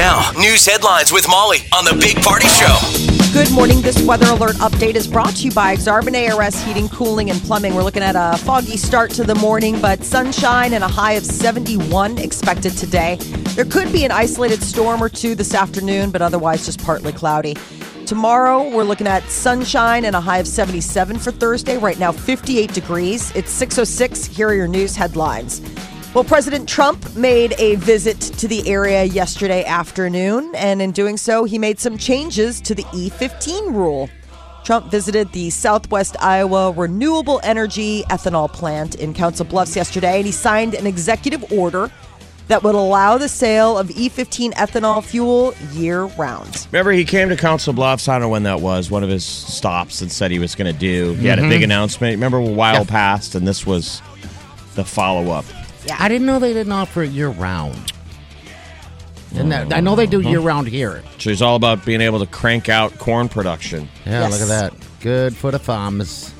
Now, 0.00 0.30
news 0.32 0.64
headlines 0.64 1.12
with 1.12 1.28
Molly 1.28 1.58
on 1.74 1.84
the 1.84 1.92
Big 1.92 2.24
Party 2.24 2.48
Show. 2.48 2.74
Good 3.34 3.52
morning. 3.52 3.82
This 3.82 4.02
weather 4.02 4.28
alert 4.28 4.56
update 4.56 4.94
is 4.94 5.06
brought 5.06 5.36
to 5.36 5.42
you 5.42 5.52
by 5.52 5.76
Exarban 5.76 6.32
ARS 6.32 6.58
Heating, 6.62 6.88
Cooling, 6.88 7.28
and 7.28 7.38
Plumbing. 7.42 7.74
We're 7.74 7.82
looking 7.82 8.02
at 8.02 8.16
a 8.16 8.38
foggy 8.38 8.78
start 8.78 9.10
to 9.10 9.24
the 9.24 9.34
morning, 9.34 9.78
but 9.78 10.02
sunshine 10.02 10.72
and 10.72 10.82
a 10.82 10.88
high 10.88 11.12
of 11.12 11.26
71 11.26 12.16
expected 12.16 12.78
today. 12.78 13.16
There 13.56 13.66
could 13.66 13.92
be 13.92 14.06
an 14.06 14.10
isolated 14.10 14.62
storm 14.62 15.02
or 15.02 15.10
two 15.10 15.34
this 15.34 15.52
afternoon, 15.52 16.10
but 16.10 16.22
otherwise 16.22 16.64
just 16.64 16.82
partly 16.82 17.12
cloudy. 17.12 17.54
Tomorrow, 18.06 18.74
we're 18.74 18.84
looking 18.84 19.06
at 19.06 19.24
sunshine 19.24 20.06
and 20.06 20.16
a 20.16 20.20
high 20.20 20.38
of 20.38 20.48
77 20.48 21.18
for 21.18 21.30
Thursday. 21.30 21.76
Right 21.76 21.98
now, 21.98 22.10
58 22.10 22.72
degrees. 22.72 23.36
It's 23.36 23.50
606. 23.50 24.24
Here 24.24 24.48
are 24.48 24.54
your 24.54 24.66
news 24.66 24.96
headlines. 24.96 25.60
Well, 26.12 26.24
President 26.24 26.68
Trump 26.68 27.14
made 27.14 27.54
a 27.56 27.76
visit 27.76 28.20
to 28.20 28.48
the 28.48 28.68
area 28.68 29.04
yesterday 29.04 29.64
afternoon, 29.64 30.52
and 30.56 30.82
in 30.82 30.90
doing 30.90 31.16
so, 31.16 31.44
he 31.44 31.56
made 31.56 31.78
some 31.78 31.96
changes 31.96 32.60
to 32.62 32.74
the 32.74 32.82
E15 32.82 33.72
rule. 33.72 34.10
Trump 34.64 34.90
visited 34.90 35.30
the 35.30 35.50
Southwest 35.50 36.16
Iowa 36.20 36.72
Renewable 36.72 37.40
Energy 37.44 38.02
Ethanol 38.10 38.52
Plant 38.52 38.96
in 38.96 39.14
Council 39.14 39.46
Bluffs 39.46 39.76
yesterday, 39.76 40.16
and 40.16 40.26
he 40.26 40.32
signed 40.32 40.74
an 40.74 40.84
executive 40.84 41.52
order 41.52 41.92
that 42.48 42.64
would 42.64 42.74
allow 42.74 43.16
the 43.16 43.28
sale 43.28 43.78
of 43.78 43.86
E15 43.90 44.52
ethanol 44.54 45.04
fuel 45.04 45.54
year 45.70 46.06
round. 46.06 46.66
Remember, 46.72 46.90
he 46.90 47.04
came 47.04 47.28
to 47.28 47.36
Council 47.36 47.72
Bluffs. 47.72 48.08
I 48.08 48.14
don't 48.14 48.22
know 48.22 48.28
when 48.30 48.42
that 48.42 48.60
was. 48.60 48.90
One 48.90 49.04
of 49.04 49.10
his 49.10 49.24
stops 49.24 50.02
and 50.02 50.10
said 50.10 50.32
he 50.32 50.40
was 50.40 50.56
going 50.56 50.72
to 50.72 50.78
do. 50.78 51.14
He 51.14 51.28
had 51.28 51.38
a 51.38 51.42
big 51.42 51.52
mm-hmm. 51.52 51.64
announcement. 51.64 52.14
Remember, 52.14 52.38
a 52.38 52.44
while 52.44 52.84
passed, 52.84 53.36
and 53.36 53.46
this 53.46 53.64
was 53.64 54.02
the 54.74 54.84
follow 54.84 55.30
up. 55.30 55.44
I 55.98 56.08
didn't 56.08 56.26
know 56.26 56.38
they 56.38 56.52
didn't 56.52 56.72
offer 56.72 57.02
it 57.02 57.10
year 57.10 57.28
round. 57.28 57.92
And 59.34 59.52
that, 59.52 59.72
I 59.72 59.80
know 59.80 59.94
they 59.94 60.06
do 60.06 60.20
year 60.20 60.40
round 60.40 60.66
here. 60.66 61.02
So 61.18 61.30
he's 61.30 61.40
all 61.42 61.54
about 61.56 61.84
being 61.84 62.00
able 62.00 62.18
to 62.18 62.26
crank 62.26 62.68
out 62.68 62.98
corn 62.98 63.28
production. 63.28 63.88
Yeah, 64.04 64.28
Yes. 64.28 64.32
look 64.32 64.42
at 64.42 64.48
that. 64.48 64.74
Good 65.00 65.36
for 65.36 65.50
the 65.50 65.58
farmers. 65.58 66.32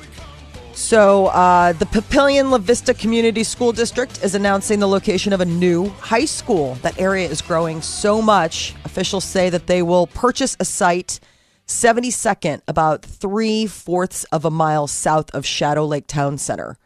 So, 0.73 1.27
uh, 1.27 1.73
the 1.73 1.85
Papillion 1.85 2.49
La 2.49 2.57
Vista 2.57 2.93
Community 2.93 3.43
School 3.43 3.71
District 3.71 4.23
is 4.23 4.35
announcing 4.35 4.79
the 4.79 4.87
location 4.87 5.31
of 5.31 5.39
a 5.39 5.45
new 5.45 5.89
high 5.99 6.25
school. 6.25 6.75
That 6.81 6.99
area 6.99 7.29
is 7.29 7.41
growing 7.41 7.81
so 7.81 8.21
much. 8.21 8.73
Officials 8.83 9.23
say 9.23 9.49
that 9.49 9.67
they 9.67 9.81
will 9.83 10.07
purchase 10.07 10.57
a 10.59 10.65
site 10.65 11.19
72nd, 11.67 12.61
about 12.67 13.03
three 13.05 13.67
fourths 13.67 14.23
of 14.25 14.43
a 14.43 14.51
mile 14.51 14.87
south 14.87 15.29
of 15.33 15.45
Shadow 15.45 15.85
Lake 15.85 16.07
Town 16.07 16.37
Center. 16.37 16.77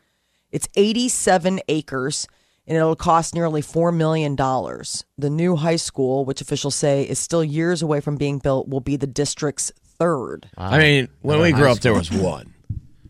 It's 0.52 0.68
87 0.76 1.60
acres 1.68 2.28
and 2.68 2.78
it'll 2.78 2.96
cost 2.96 3.34
nearly 3.36 3.62
$4 3.62 3.96
million. 3.96 4.36
The 4.36 5.30
new 5.30 5.56
high 5.56 5.76
school, 5.76 6.26
which 6.26 6.42
officials 6.42 6.76
say 6.76 7.04
is 7.04 7.20
still 7.20 7.44
years 7.44 7.82
away 7.82 8.02
from 8.02 8.16
being 8.18 8.40
built, 8.40 8.68
will 8.68 8.80
be 8.82 8.96
the 8.96 9.08
district's 9.08 9.72
third. 10.00 10.50
I 10.58 10.78
mean, 10.80 11.08
when 11.22 11.40
we 11.42 11.52
grew 11.52 11.66
high 11.66 11.72
up, 11.72 11.80
there 11.80 11.94
was 11.94 12.12
one. 12.12 12.52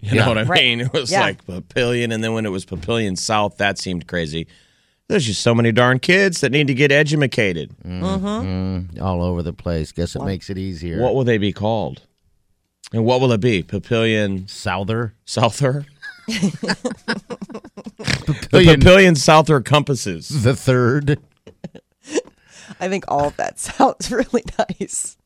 You 0.02 0.12
Yeah. 0.18 0.22
know 0.24 0.28
what 0.30 0.38
I 0.38 0.44
Right. 0.44 0.62
mean? 0.64 0.82
It 0.82 0.94
was 0.94 1.10
Yeah. 1.12 1.22
like 1.22 1.44
Papillion, 1.48 2.14
and 2.14 2.24
then 2.24 2.34
when 2.34 2.46
it 2.46 2.50
was 2.50 2.64
Papillion 2.64 3.18
South, 3.18 3.58
that 3.58 3.80
seemed 3.80 4.06
crazy. 4.08 4.46
There's 5.08 5.26
just 5.26 5.42
so 5.42 5.56
many 5.56 5.72
darn 5.72 5.98
kids 5.98 6.42
that 6.42 6.52
need 6.52 6.68
to 6.68 6.76
get 6.76 6.92
educated. 6.92 7.72
Mm, 7.84 8.02
mm-hmm. 8.02 8.28
mm, 8.98 9.02
all 9.02 9.24
over 9.24 9.42
the 9.42 9.54
place. 9.54 9.92
Guess 9.92 10.16
it 10.16 10.24
makes 10.24 10.52
it 10.52 10.60
easier. 10.60 11.02
What 11.02 11.16
will 11.16 11.24
they 11.24 11.40
be 11.40 11.52
called? 11.52 12.02
And 12.94 13.04
what 13.04 13.20
will 13.20 13.32
it 13.32 13.42
be? 13.42 13.64
Papillion 13.64 14.48
Souther? 14.48 15.16
Souther? 15.26 15.86
The 16.28 16.74
Papillion 18.26 18.76
Papillion 18.78 19.18
Souther 19.18 19.62
compasses. 19.62 20.44
the 20.44 20.56
third. 20.56 21.20
I 22.80 22.90
think 22.90 23.06
all 23.08 23.28
of 23.28 23.38
that 23.38 23.60
sounds 23.60 24.12
really 24.12 24.44
nice. 24.58 25.18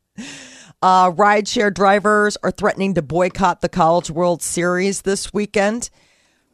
Uh, 0.81 1.11
rideshare 1.11 1.73
drivers 1.73 2.37
are 2.43 2.51
threatening 2.51 2.93
to 2.93 3.01
boycott 3.01 3.61
the 3.61 3.69
College 3.69 4.09
World 4.09 4.41
Series 4.41 5.01
this 5.01 5.33
weekend. 5.33 5.89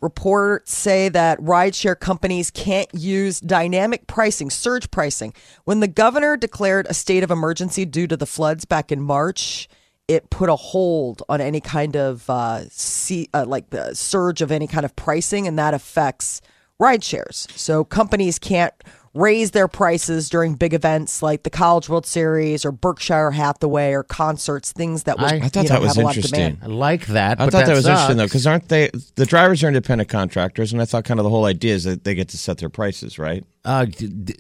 Reports 0.01 0.73
say 0.73 1.09
that 1.09 1.39
rideshare 1.39 1.99
companies 1.99 2.51
can't 2.51 2.89
use 2.93 3.39
dynamic 3.39 4.07
pricing, 4.07 4.49
surge 4.49 4.91
pricing. 4.91 5.33
When 5.63 5.79
the 5.79 5.87
governor 5.87 6.37
declared 6.37 6.85
a 6.89 6.93
state 6.93 7.23
of 7.23 7.31
emergency 7.31 7.85
due 7.85 8.07
to 8.07 8.17
the 8.17 8.25
floods 8.27 8.65
back 8.65 8.91
in 8.91 9.01
March, 9.01 9.67
it 10.07 10.29
put 10.29 10.49
a 10.49 10.55
hold 10.55 11.23
on 11.29 11.41
any 11.41 11.59
kind 11.61 11.95
of 11.95 12.29
uh, 12.29 12.61
see, 12.69 13.29
uh, 13.33 13.45
like 13.47 13.69
the 13.71 13.93
surge 13.95 14.41
of 14.41 14.51
any 14.51 14.67
kind 14.67 14.85
of 14.85 14.95
pricing, 14.95 15.47
and 15.47 15.57
that 15.57 15.73
affects 15.73 16.41
ride 16.79 17.03
shares. 17.03 17.47
So 17.55 17.83
companies 17.83 18.37
can't 18.37 18.73
raise 19.13 19.51
their 19.51 19.69
prices 19.69 20.27
during 20.27 20.55
big 20.55 20.73
events 20.73 21.23
like 21.23 21.43
the 21.43 21.49
College 21.49 21.87
World 21.87 22.05
Series 22.05 22.65
or 22.65 22.73
Berkshire 22.73 23.31
Hathaway 23.31 23.93
or 23.93 24.03
concerts, 24.03 24.73
things 24.73 25.03
that 25.03 25.17
would 25.17 25.31
I- 25.31 25.35
I 25.37 25.39
thought 25.47 25.63
you 25.63 25.69
know, 25.69 25.75
that 25.75 25.81
was 25.81 25.95
have 25.95 26.03
a 26.03 26.05
lot 26.05 26.11
of 26.11 26.25
interesting. 26.25 26.59
I 26.61 26.65
like 26.65 27.05
that. 27.07 27.39
I 27.39 27.45
but 27.45 27.51
thought 27.53 27.65
that, 27.65 27.75
was 27.75 27.85
interesting 27.87 28.17
though, 28.17 28.25
because 28.25 28.45
aren't 28.45 28.67
they 28.67 28.91
the 29.15 29.25
drivers 29.25 29.63
are 29.63 29.67
independent 29.69 30.09
contractors, 30.09 30.73
and 30.73 30.81
I 30.81 30.85
thought 30.85 31.05
kind 31.05 31.19
of 31.19 31.23
the 31.23 31.29
whole 31.29 31.45
idea 31.45 31.73
is 31.75 31.85
that 31.85 32.03
they 32.03 32.13
get 32.13 32.27
to 32.29 32.37
set 32.37 32.57
their 32.57 32.69
prices, 32.69 33.17
right? 33.17 33.45
Uh, 33.63 33.85
d- 33.85 34.07
d- 34.07 34.35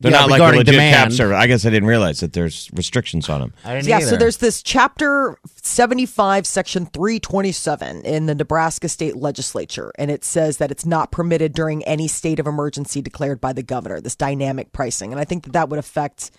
They're 0.00 0.12
yeah, 0.12 0.18
not 0.20 0.30
like 0.30 0.40
a 0.40 0.44
legit 0.58 0.66
demand. 0.66 0.94
cab 0.94 1.12
server. 1.12 1.34
I 1.34 1.48
guess 1.48 1.66
I 1.66 1.70
didn't 1.70 1.88
realize 1.88 2.20
that 2.20 2.32
there's 2.32 2.70
restrictions 2.72 3.28
on 3.28 3.40
them. 3.40 3.52
I 3.64 3.74
didn't 3.74 3.88
Yeah, 3.88 3.96
either. 3.96 4.06
so 4.06 4.16
there's 4.16 4.36
this 4.36 4.62
chapter 4.62 5.36
75, 5.60 6.46
section 6.46 6.86
327 6.86 8.02
in 8.04 8.26
the 8.26 8.34
Nebraska 8.36 8.88
state 8.88 9.16
legislature, 9.16 9.90
and 9.98 10.10
it 10.10 10.24
says 10.24 10.58
that 10.58 10.70
it's 10.70 10.86
not 10.86 11.10
permitted 11.10 11.52
during 11.52 11.82
any 11.84 12.06
state 12.06 12.38
of 12.38 12.46
emergency 12.46 13.02
declared 13.02 13.40
by 13.40 13.52
the 13.52 13.62
governor, 13.62 14.00
this 14.00 14.14
dynamic 14.14 14.72
pricing. 14.72 15.12
And 15.12 15.20
I 15.20 15.24
think 15.24 15.44
that 15.44 15.52
that 15.54 15.68
would 15.68 15.78
affect 15.80 16.30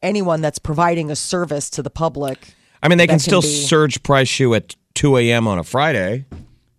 anyone 0.00 0.40
that's 0.40 0.60
providing 0.60 1.10
a 1.10 1.16
service 1.16 1.68
to 1.70 1.82
the 1.82 1.90
public. 1.90 2.54
I 2.82 2.88
mean, 2.88 2.98
they 2.98 3.06
That 3.06 3.14
can 3.14 3.18
can 3.18 3.20
still 3.20 3.42
be- 3.42 3.48
surge 3.48 4.00
price 4.04 4.38
you 4.38 4.54
at 4.54 4.76
2 4.94 5.16
a.m. 5.16 5.48
on 5.48 5.58
a 5.58 5.64
Friday. 5.64 6.24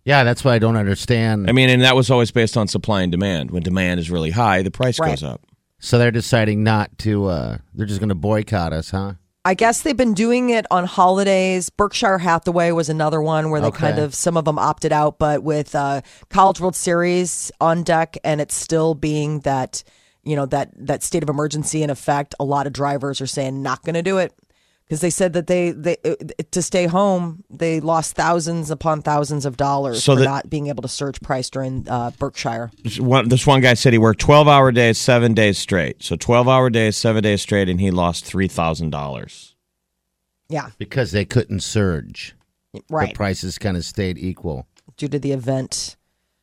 yeah, 0.06 0.24
that's 0.24 0.42
what 0.42 0.54
I 0.54 0.58
don't 0.58 0.76
understand. 0.76 1.50
I 1.50 1.52
mean, 1.52 1.68
and 1.68 1.82
that 1.82 1.94
was 1.94 2.10
always 2.10 2.30
based 2.30 2.56
on 2.56 2.66
supply 2.66 3.02
and 3.02 3.12
demand. 3.12 3.50
When 3.50 3.62
demand 3.62 4.00
is 4.00 4.10
really 4.10 4.30
high, 4.30 4.62
the 4.62 4.70
price 4.70 4.98
Right. 4.98 5.10
goes 5.10 5.22
up. 5.22 5.42
So 5.80 5.98
they're 5.98 6.10
deciding 6.12 6.62
not 6.62 6.96
to. 6.98 7.26
Uh, 7.26 7.58
they're 7.74 7.86
just 7.86 7.98
going 8.00 8.10
to 8.10 8.14
boycott 8.14 8.72
us, 8.72 8.90
huh? 8.90 9.14
I 9.44 9.54
guess 9.54 9.80
they've 9.80 9.96
been 9.96 10.12
doing 10.12 10.50
it 10.50 10.66
on 10.70 10.84
holidays. 10.84 11.70
Berkshire 11.70 12.18
Hathaway 12.18 12.72
was 12.72 12.90
another 12.90 13.22
one 13.22 13.48
where 13.50 13.60
they 13.62 13.68
Okay. 13.68 13.78
kind 13.78 13.98
of 13.98 14.14
some 14.14 14.36
of 14.36 14.44
them 14.44 14.58
opted 14.58 14.92
out, 14.92 15.18
but 15.18 15.42
with 15.42 15.74
uh, 15.74 16.02
College 16.28 16.60
World 16.60 16.76
Series 16.76 17.50
on 17.58 17.82
deck, 17.82 18.18
and 18.22 18.40
it's 18.40 18.54
still 18.54 18.94
being 18.94 19.40
that 19.40 19.82
you 20.22 20.36
know 20.36 20.44
that 20.46 20.70
that 20.76 21.02
state 21.02 21.22
of 21.22 21.30
emergency 21.30 21.82
in 21.82 21.88
effect. 21.88 22.34
A 22.38 22.44
lot 22.44 22.66
of 22.66 22.74
drivers 22.74 23.20
are 23.22 23.26
saying 23.26 23.62
not 23.62 23.82
going 23.82 23.94
to 23.94 24.02
do 24.02 24.18
it 24.18 24.34
because 24.90 25.00
they 25.02 25.10
said 25.10 25.34
that 25.34 25.46
they 25.46 25.70
they 25.70 25.96
uh, 26.04 26.16
to 26.50 26.60
stay 26.60 26.86
home 26.86 27.44
they 27.48 27.78
lost 27.78 28.16
thousands 28.16 28.72
upon 28.72 29.02
thousands 29.02 29.46
of 29.46 29.56
dollars 29.56 30.02
So 30.02 30.14
for 30.14 30.18
that- 30.18 30.24
not 30.24 30.50
being 30.50 30.66
able 30.66 30.82
to 30.82 30.88
surge 30.88 31.20
price 31.20 31.48
during 31.48 31.88
uh, 31.88 32.10
Berkshire. 32.18 32.72
This 32.82 32.98
one, 32.98 33.28
this 33.28 33.46
one 33.46 33.60
guy 33.60 33.74
said 33.74 33.92
he 33.92 33.98
worked 34.00 34.20
12 34.20 34.48
hour 34.48 34.72
days, 34.72 34.98
seven 34.98 35.32
days 35.32 35.58
straight. 35.58 36.02
So 36.02 36.16
12 36.16 36.48
hour 36.48 36.70
days, 36.70 36.96
seven 36.96 37.22
days 37.22 37.40
straight, 37.40 37.68
and 37.68 37.80
he 37.80 37.92
lost 37.92 38.24
$3,000. 38.24 39.54
Yeah, 40.48 40.70
Because 40.78 41.12
they 41.12 41.24
couldn't 41.24 41.60
surge. 41.60 42.34
right. 42.90 43.10
The 43.10 43.14
prices 43.14 43.58
kind 43.58 43.76
of 43.76 43.84
stayed 43.84 44.18
equal. 44.18 44.66
due 44.96 45.06
to 45.08 45.18
the 45.20 45.30
event. 45.30 45.96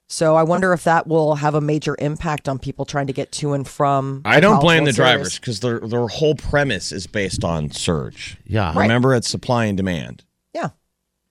So 0.10 0.36
I 0.36 0.44
wonder 0.44 0.72
if 0.72 0.86
that 0.86 1.06
will 1.06 1.36
have 1.36 1.54
a 1.54 1.62
major 1.62 1.96
impact 2.00 2.48
on 2.48 2.60
people 2.60 2.86
trying 2.86 3.08
to 3.08 3.14
get 3.14 3.32
to 3.34 3.54
and 3.54 3.68
from. 3.68 4.22
I 4.24 4.40
don't 4.40 4.62
blame 4.62 4.86
the 4.86 4.94
drivers 4.94 5.38
because 5.38 5.60
their, 5.60 5.80
their 5.80 6.08
whole 6.08 6.36
premise 6.36 6.92
is 6.94 7.08
based 7.08 7.44
on 7.44 7.72
surge. 7.72 8.38
Yeah. 8.46 8.68
Right. 8.74 8.84
Remember, 8.84 9.14
it's 9.14 9.28
supply 9.28 9.66
and 9.66 9.76
demand. 9.76 10.24
Yeah, 10.54 10.70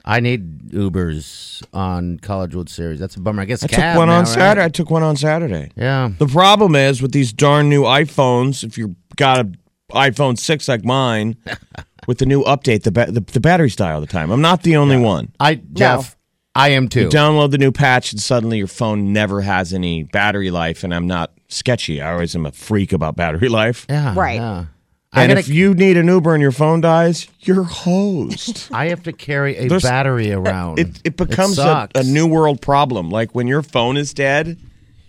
I 0.04 0.20
need 0.20 0.70
Ubers 0.72 1.64
on 1.72 2.18
College 2.18 2.54
World 2.54 2.68
Series. 2.68 3.00
That's 3.00 3.16
a 3.16 3.20
bummer. 3.20 3.42
I 3.42 3.46
guess 3.46 3.64
I 3.64 3.66
took 3.66 3.78
one 3.96 4.08
now, 4.08 4.18
on 4.18 4.24
right? 4.24 4.28
Saturday. 4.28 4.64
I 4.64 4.68
took 4.68 4.90
one 4.90 5.02
on 5.02 5.16
Saturday. 5.16 5.70
Yeah. 5.74 6.10
The 6.18 6.26
problem 6.26 6.76
is 6.76 7.00
with 7.00 7.12
these 7.12 7.32
darn 7.32 7.68
new 7.70 7.82
iPhones, 7.82 8.62
if 8.62 8.76
you've 8.76 8.94
got 9.16 9.40
a 9.46 9.50
iPhone 9.92 10.38
6 10.38 10.68
like 10.68 10.84
mine, 10.84 11.36
with 12.06 12.18
the 12.18 12.26
new 12.26 12.42
update, 12.44 12.82
the, 12.82 12.92
ba- 12.92 13.10
the, 13.10 13.20
the 13.20 13.40
batteries 13.40 13.74
die 13.76 13.92
all 13.92 14.00
the 14.00 14.06
time. 14.06 14.30
I'm 14.30 14.40
not 14.42 14.62
the 14.62 14.76
only 14.76 14.96
one. 14.96 15.32
I 15.40 15.56
Jeff, 15.56 16.16
I 16.56 16.68
am 16.70 16.88
too. 16.88 17.02
You 17.02 17.08
download 17.08 17.50
the 17.50 17.58
new 17.58 17.72
patch, 17.72 18.12
and 18.12 18.20
suddenly 18.20 18.58
your 18.58 18.66
phone 18.66 19.12
never 19.12 19.40
has 19.42 19.72
any 19.72 20.02
battery 20.04 20.50
life. 20.50 20.82
And 20.84 20.94
I'm 20.94 21.06
not 21.06 21.32
sketchy. 21.48 22.00
I 22.00 22.12
always 22.12 22.34
am 22.34 22.46
a 22.46 22.52
freak 22.52 22.92
about 22.92 23.14
battery 23.16 23.48
life. 23.48 23.86
yeah. 23.88 24.14
Right. 24.16 24.40
Yeah. 24.40 24.66
And 25.12 25.28
gotta- 25.30 25.40
if 25.40 25.48
you 25.48 25.72
need 25.74 25.96
an 25.96 26.08
Uber 26.08 26.34
and 26.34 26.42
your 26.42 26.52
phone 26.52 26.80
dies, 26.82 27.26
you're 27.40 27.62
hosed. 27.62 28.68
I 28.72 28.86
have 28.88 29.02
to 29.04 29.12
carry 29.12 29.56
a 29.56 29.68
There's- 29.68 29.82
battery 29.82 30.32
around. 30.32 30.78
It, 30.78 31.00
it 31.04 31.16
becomes 31.16 31.52
a, 31.58 31.62
sucks. 31.62 32.00
a 32.00 32.02
new 32.10 32.26
world 32.26 32.60
problem. 32.60 33.10
Like 33.10 33.34
when 33.34 33.46
your 33.46 33.62
phone 33.62 33.96
is 33.96 34.12
dead, 34.12 34.58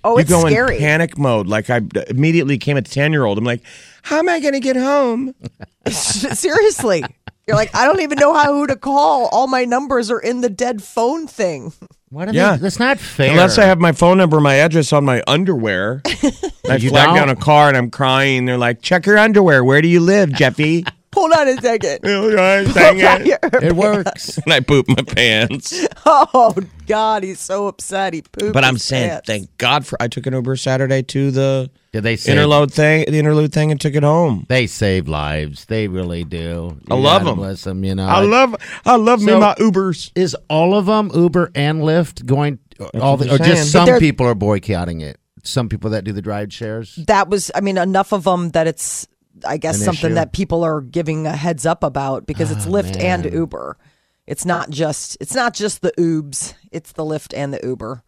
Oh, 0.04 0.14
you 0.14 0.20
it's 0.20 0.30
go 0.30 0.46
scary. 0.48 0.76
in 0.76 0.80
panic 0.82 1.18
mode. 1.18 1.48
Like 1.48 1.70
I 1.70 1.82
immediately 2.10 2.56
became 2.56 2.78
a 2.78 2.82
10 2.82 3.12
year 3.12 3.26
old. 3.26 3.38
I'm 3.38 3.44
like, 3.44 3.62
how 4.04 4.20
am 4.20 4.30
I 4.30 4.40
going 4.40 4.54
to 4.54 4.62
get 4.62 4.78
home? 4.78 5.34
Seriously. 5.90 7.04
You're 7.48 7.56
like, 7.56 7.74
I 7.74 7.86
don't 7.86 8.02
even 8.02 8.18
know 8.20 8.34
how 8.34 8.54
who 8.54 8.68
to 8.68 8.76
call. 8.76 9.28
All 9.32 9.48
my 9.48 9.64
numbers 9.64 10.12
are 10.12 10.20
in 10.20 10.42
the 10.42 10.50
dead 10.50 10.84
phone 10.84 11.28
thing. 11.28 11.72
What 12.10 12.28
are 12.28 12.34
Yeah. 12.34 12.58
they, 12.58 12.64
that's 12.64 12.78
not 12.80 13.00
fair. 13.00 13.32
Unless 13.32 13.58
I 13.58 13.64
have 13.66 13.80
my 13.80 13.94
phone 13.94 14.18
number, 14.18 14.40
my 14.42 14.56
address 14.56 14.92
on 14.92 15.06
my 15.06 15.24
underwear. 15.28 16.02
I 16.06 16.76
You 16.76 16.90
flag 16.90 17.08
don't? 17.08 17.16
down 17.16 17.30
a 17.30 17.36
car 17.38 17.70
and 17.70 17.78
I'm 17.78 17.90
crying. 17.90 18.46
They're 18.46 18.58
like, 18.58 18.82
check 18.82 19.06
your 19.06 19.18
underwear. 19.18 19.64
Where 19.64 19.82
do 19.82 19.88
you 19.88 20.02
live, 20.02 20.34
Jeffy? 20.34 20.86
Hold 21.18 21.34
on 21.34 21.48
a 21.48 21.58
second. 21.62 22.00
Dang 22.04 23.28
it. 23.28 23.40
it 23.64 23.74
works. 23.74 24.38
And 24.38 24.54
I 24.54 24.60
poop 24.60 24.88
my 24.88 25.02
pants. 25.04 25.88
Oh 26.10 26.56
God, 26.86 27.24
he's 27.24 27.40
so 27.40 27.68
upset. 27.68 28.14
He 28.14 28.22
pooped. 28.22 28.54
But 28.54 28.64
I'm 28.64 28.76
his 28.76 28.84
saying, 28.84 29.10
pants. 29.10 29.28
thank 29.28 29.58
God 29.58 29.86
for 29.86 30.02
I 30.02 30.08
took 30.08 30.26
an 30.26 30.34
Uber 30.34 30.56
Saturday 30.56 31.02
to 31.04 31.32
the 31.32 31.70
Did 31.92 32.04
they 32.04 32.16
save? 32.16 32.36
interlude 32.38 32.72
thing, 32.72 33.06
the 33.10 33.20
interlude 33.20 33.52
thing, 33.52 33.72
and 33.72 33.82
took 33.82 33.94
it 33.96 34.04
home. 34.04 34.46
They 34.48 34.68
save 34.68 35.08
lives. 35.10 35.66
They 35.66 35.88
really 35.90 36.24
do. 36.24 36.78
I 36.90 36.96
You 36.96 37.02
love 37.02 37.24
gotta 37.24 37.32
'em. 37.32 37.38
Bless 37.38 37.64
them. 37.64 37.84
You 37.84 37.96
know. 37.96 38.06
I 38.08 38.22
love, 38.22 38.56
I 38.86 38.96
love 38.96 39.20
me 39.22 39.34
So- 39.34 39.40
my 39.40 39.56
Ubers. 39.56 40.12
Is 40.16 40.36
all 40.50 40.76
of 40.76 40.86
them 40.86 41.12
Uber 41.14 41.52
and 41.56 41.82
Lyft 41.82 42.26
going? 42.26 42.60
all 43.02 43.18
the, 43.18 43.26
or 43.26 43.38
they're 43.38 43.48
just 43.48 43.50
saying. 43.50 43.66
some 43.66 43.86
they're- 43.86 44.00
people 44.00 44.26
are 44.28 44.36
boycotting 44.36 45.02
it. 45.02 45.20
Some 45.44 45.68
people 45.70 45.90
that 45.92 46.04
do 46.06 46.14
the 46.14 46.22
drive 46.22 46.54
shares. 46.54 46.96
that 47.08 47.28
was. 47.30 47.52
I 47.56 47.62
mean, 47.62 47.78
enough 47.78 48.14
of 48.14 48.24
them 48.24 48.52
that 48.52 48.68
it's. 48.68 49.08
I 49.46 49.58
guess 49.58 49.80
An 49.80 49.86
something 49.86 50.12
issue? 50.12 50.16
that 50.16 50.34
people 50.34 50.64
are 50.64 50.82
giving 50.82 51.28
a 51.28 51.36
heads 51.36 51.66
up 51.66 51.84
about 51.84 52.26
because 52.26 52.52
it's 52.52 52.66
Lyft 52.66 53.02
and. 53.02 53.26
Uber. 53.26 53.78
It's 54.26 54.46
not 54.46 54.70
just. 54.70 55.18
It's 55.20 55.36
not 55.36 55.54
just 55.54 55.82
the 55.82 55.92
Ubs. 55.98 56.54
It's 56.72 56.92
the 56.94 57.04
Lyft 57.04 57.36
and 57.36 57.54
the 57.54 57.60
Uber. 57.64 58.04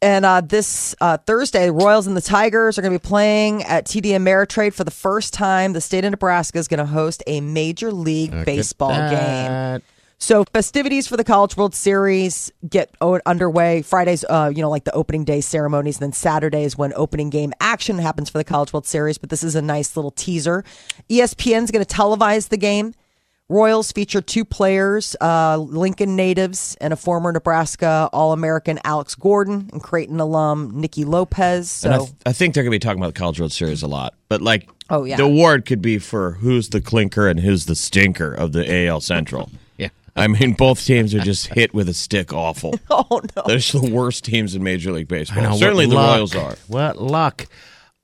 And 0.00 0.24
uh, 0.24 0.40
this 0.40 0.96
uh, 1.00 1.16
Thursday, 1.18 1.66
the 1.66 1.72
Royals 1.72 2.08
and 2.08 2.16
the 2.16 2.20
Tigers 2.20 2.76
are 2.76 2.82
going 2.82 2.92
to 2.92 2.98
be 2.98 3.08
playing 3.08 3.62
at 3.62 3.86
TD 3.86 4.06
Ameritrade 4.06 4.74
for 4.74 4.82
the 4.82 4.90
first 4.90 5.32
time. 5.32 5.74
The 5.74 5.80
state 5.80 6.04
of 6.04 6.10
Nebraska 6.10 6.58
is 6.58 6.66
going 6.66 6.78
to 6.78 6.86
host 6.86 7.22
a 7.28 7.40
Major 7.40 7.92
League 7.92 8.32
Baseball 8.44 8.90
game. 8.90 9.80
So 10.22 10.44
festivities 10.44 11.08
for 11.08 11.16
the 11.16 11.24
College 11.24 11.56
World 11.56 11.74
Series 11.74 12.52
get 12.70 12.94
o- 13.00 13.18
underway 13.26 13.82
Fridays. 13.82 14.24
Uh, 14.30 14.52
you 14.54 14.62
know, 14.62 14.70
like 14.70 14.84
the 14.84 14.92
opening 14.92 15.24
day 15.24 15.40
ceremonies, 15.40 15.96
and 15.96 16.02
then 16.04 16.12
Saturday 16.12 16.62
is 16.62 16.78
when 16.78 16.92
opening 16.94 17.28
game 17.28 17.52
action 17.60 17.98
happens 17.98 18.30
for 18.30 18.38
the 18.38 18.44
College 18.44 18.72
World 18.72 18.86
Series. 18.86 19.18
But 19.18 19.30
this 19.30 19.42
is 19.42 19.56
a 19.56 19.62
nice 19.62 19.96
little 19.96 20.12
teaser. 20.12 20.62
ESPN's 21.10 21.72
going 21.72 21.84
to 21.84 21.92
televise 21.92 22.50
the 22.50 22.56
game. 22.56 22.94
Royals 23.48 23.90
feature 23.90 24.20
two 24.20 24.44
players, 24.44 25.16
uh, 25.20 25.56
Lincoln 25.56 26.14
natives 26.14 26.76
and 26.80 26.92
a 26.92 26.96
former 26.96 27.32
Nebraska 27.32 28.08
All-American 28.12 28.78
Alex 28.84 29.16
Gordon 29.16 29.68
and 29.72 29.82
Creighton 29.82 30.20
alum 30.20 30.70
Nicky 30.80 31.04
Lopez. 31.04 31.68
So 31.68 31.88
And 31.90 31.94
I, 31.94 31.98
th- 32.04 32.10
I 32.26 32.32
think 32.32 32.54
they're 32.54 32.62
going 32.62 32.70
to 32.70 32.76
be 32.76 32.78
talking 32.78 33.02
about 33.02 33.12
the 33.12 33.18
College 33.18 33.40
World 33.40 33.50
Series 33.52 33.82
a 33.82 33.88
lot. 33.88 34.14
But 34.28 34.40
like, 34.40 34.70
Oh, 34.88 35.02
yeah. 35.02 35.16
the 35.16 35.24
award 35.24 35.66
could 35.66 35.82
be 35.82 35.98
for 35.98 36.32
who's 36.34 36.68
the 36.68 36.80
clinker 36.80 37.26
and 37.26 37.40
who's 37.40 37.66
the 37.66 37.74
stinker 37.74 38.32
of 38.32 38.52
the 38.52 38.86
AL 38.86 39.00
Central. 39.00 39.50
Yeah. 40.16 40.22
I 40.24 40.26
mean, 40.28 40.52
both 40.52 40.84
teams 40.84 41.14
are 41.14 41.20
just 41.20 41.46
hit 41.48 41.72
with 41.72 41.88
a 41.88 41.94
stick 41.94 42.32
awful. 42.32 42.74
oh 42.90 43.20
no, 43.36 43.42
They're 43.46 43.56
just 43.58 43.72
the 43.72 43.90
worst 43.90 44.24
teams 44.24 44.54
in 44.54 44.62
Major 44.62 44.92
League 44.92 45.08
Baseball. 45.08 45.38
I 45.44 45.50
know, 45.50 45.56
Certainly 45.56 45.86
the 45.86 45.94
luck. 45.94 46.16
Royals 46.16 46.34
are. 46.36 46.54
What 46.68 47.00
luck. 47.00 47.46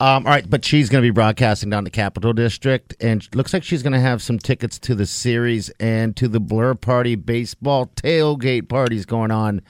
Um, 0.00 0.26
all 0.26 0.32
right, 0.32 0.48
but 0.48 0.64
she's 0.64 0.88
going 0.90 1.02
to 1.02 1.06
be 1.06 1.10
broadcasting 1.10 1.70
down 1.70 1.84
to 1.84 1.90
Capitol 1.90 2.32
District, 2.32 2.94
and 3.00 3.26
looks 3.34 3.52
like 3.52 3.64
she's 3.64 3.82
going 3.82 3.94
to 3.94 3.98
have 4.00 4.22
some 4.22 4.38
tickets 4.38 4.78
to 4.78 4.94
the 4.94 5.06
series 5.06 5.70
and 5.80 6.14
to 6.16 6.28
the 6.28 6.38
Blur 6.38 6.74
Party 6.74 7.16
baseball 7.16 7.86
tailgate 7.96 8.68
parties 8.68 9.04
going 9.04 9.32
on 9.32 9.60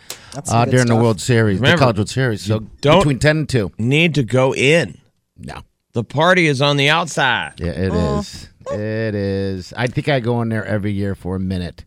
uh, 0.50 0.66
good 0.66 0.70
during 0.72 0.86
the. 0.88 0.96
World 0.96 1.18
Series, 1.18 1.56
Remember, 1.56 1.76
the 1.78 1.80
College 1.80 1.96
World 1.96 2.10
Series. 2.10 2.42
So 2.42 2.60
don't- 2.82 2.98
between 2.98 3.18
ten 3.20 3.38
and 3.38 3.48
two. 3.48 3.72
Need 3.78 4.14
to 4.16 4.22
go 4.22 4.54
in. 4.54 4.98
No, 5.38 5.62
The 5.94 6.04
party 6.04 6.46
is 6.46 6.60
on 6.60 6.76
the 6.76 6.90
outside. 6.90 7.54
yeah, 7.58 7.68
it 7.68 7.94
is. 7.94 8.48
It 8.70 9.14
is. 9.14 9.72
I 9.74 9.86
think 9.86 10.10
I 10.10 10.20
go 10.20 10.42
in 10.42 10.50
there 10.50 10.66
every 10.66 10.92
year 10.92 11.14
for 11.14 11.36
a 11.36 11.40
minute, 11.40 11.86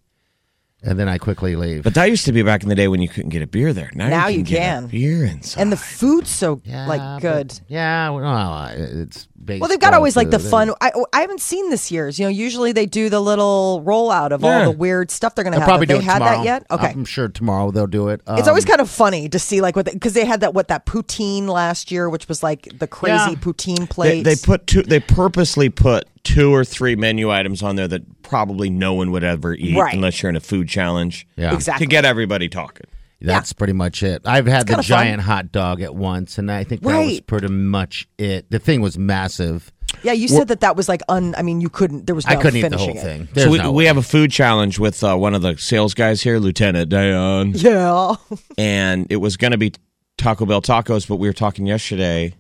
and 0.83 0.98
then 1.00 1.07
I 1.07 1.18
quickly 1.18 1.56
leave. 1.56 1.83
But 1.83 1.94
that 1.95 2.06
used 2.06 2.25
to 2.25 2.31
be 2.31 2.42
back 2.44 2.63
in 2.63 2.69
the 2.69 2.75
day 2.75 2.88
when 2.88 3.01
you 3.01 3.07
couldn't 3.10 3.30
get 3.30 3.42
a 3.42 3.48
beer 3.48 3.74
there. 3.74 3.92
Now, 3.94 4.10
Now 4.10 4.28
you 4.28 4.39
you 4.39 4.44
can, 4.45 4.54
get 4.54 4.60
can. 4.62 4.83
a 4.86 4.88
beer 4.88 5.25
inside. 5.25 5.62
and 5.62 5.72
the 5.72 5.78
food's 5.78 6.30
so 6.30 6.62
Yeah, 6.66 6.88
like 6.88 7.00
but- 7.00 7.19
good. 7.19 7.60
yeah, 7.68 8.10
well, 8.10 8.25
uh, 8.54 8.72
it's 8.75 9.28
baseball. 9.44 9.62
Well, 9.62 9.69
they've 9.69 9.80
got 9.80 9.94
always 9.94 10.16
like 10.16 10.30
the 10.31 10.39
fun. 10.39 10.72
I, 10.81 10.92
I 11.13 11.22
haven't 11.22 11.42
seen 11.42 11.69
this 11.69 11.92
year's. 11.92 12.18
You 12.19 12.25
know, 12.25 12.30
usually 12.30 12.72
they 12.72 12.86
do 12.86 13.10
the 13.10 13.19
little 13.19 13.83
rollout 13.86 14.31
of 14.31 14.44
all 14.44 14.63
the 14.63 14.72
weird 14.78 15.12
stuff 15.12 15.36
they're 15.36 15.44
going 15.44 15.54
to 15.54 15.60
They'll 15.60 15.62
have. 15.62 15.68
probably 15.68 15.88
Have 15.88 16.00
do 16.00 16.06
they 16.06 16.10
it 16.10 16.12
had 16.12 16.19
tomorrow. 16.19 16.38
that 16.38 16.45
yet? 16.45 16.66
Okay. 16.72 16.88
I'm 16.92 17.06
sure 17.06 17.27
tomorrow 17.27 17.72
they'll 17.72 17.88
do 17.88 18.10
it. 18.10 18.22
it's 18.27 18.48
always 18.48 18.66
Um, 18.66 18.69
kind 18.69 18.81
of 18.81 18.89
funny 18.89 19.30
to 19.30 19.39
see 19.39 19.62
like 19.62 19.75
what 19.75 19.86
because 19.86 20.13
they 20.13 20.25
had 20.25 20.42
that 20.42 20.54
what 20.54 20.68
that 20.69 20.86
poutine 20.86 21.48
last 21.48 21.92
year, 21.92 22.10
which 22.10 22.27
was 22.27 22.44
like 22.44 22.68
the 22.80 22.88
crazy 22.88 23.31
Yeah. 23.31 23.36
poutine 23.36 23.88
they, 23.95 24.22
they 24.22 24.36
put 24.36 24.68
two. 24.68 24.81
They 24.84 25.00
purposely 25.00 25.69
put 25.69 26.06
two 26.24 26.54
or 26.54 26.63
three 26.63 26.95
menu 26.95 27.31
items 27.31 27.63
on 27.63 27.75
there 27.75 27.88
that 27.88 28.21
probably 28.31 28.69
no 28.69 28.94
one 28.94 29.12
would 29.12 29.25
ever 29.25 29.54
eat 29.54 29.75
Right. 29.75 29.94
unless 29.94 30.24
you're 30.24 30.30
in 30.30 30.38
a 30.38 30.39
food 30.39 30.69
challenge. 30.69 31.28
Yeah. 31.36 31.54
Exactly. 31.54 31.86
To 31.86 31.89
get 31.89 32.06
everybody 32.06 32.48
talking. 32.48 32.88
That's 33.19 33.51
pretty 33.54 33.74
much 33.74 34.01
it. 34.04 34.22
I've 34.25 34.48
had 34.48 34.62
the 34.68 34.72
kinda 34.72 34.83
fun. 34.83 34.88
giant 34.88 35.22
hot 35.22 35.51
dog 35.51 35.81
at 35.81 35.94
once, 35.94 36.38
and 36.39 36.50
I 36.50 36.63
think 36.63 36.81
that 36.81 36.88
was 36.88 36.95
Right. 36.95 37.28
pretty 37.28 37.50
much 37.50 38.07
it. 38.18 38.50
The 38.50 38.57
thing 38.57 38.81
was 38.81 38.98
massive. 38.98 39.72
yeah, 40.01 40.13
you 40.13 40.28
said 40.30 40.48
that 40.48 40.62
that 40.62 40.75
was 40.78 40.88
like 40.88 41.01
un. 41.10 41.36
I 41.38 41.42
mean, 41.44 41.60
you 41.62 41.69
couldn't. 41.69 42.07
There 42.07 42.16
was 42.16 42.25
no 42.25 42.31
I 42.31 42.36
couldn't 42.38 42.57
eat 42.57 42.62
the 42.62 42.69
finishing 42.69 42.95
whole 42.95 42.98
it. 42.98 43.04
thing. 43.18 43.28
There's 43.33 43.45
so 43.48 43.51
we, 43.51 43.57
no 43.60 43.72
we 43.74 43.80
way. 43.83 43.86
have 43.88 43.98
a 43.98 44.01
food 44.01 44.31
challenge 44.31 44.80
with 44.80 45.04
uh, 45.04 45.16
one 45.18 45.36
of 45.36 45.42
the 45.42 45.57
sales 45.57 45.94
guys 45.94 46.22
here, 46.24 46.39
Lieutenant 46.39 46.89
Dion, 46.89 47.51
Yeah. 47.54 48.16
and 48.57 49.06
it 49.12 49.18
was 49.18 49.36
going 49.38 49.51
to 49.51 49.57
be 49.57 49.74
Taco 50.18 50.45
Bell 50.45 50.62
tacos, 50.62 51.06
but 51.07 51.18
we 51.18 51.27
were 51.27 51.34
talking 51.34 51.66
yesterday. 51.68 52.34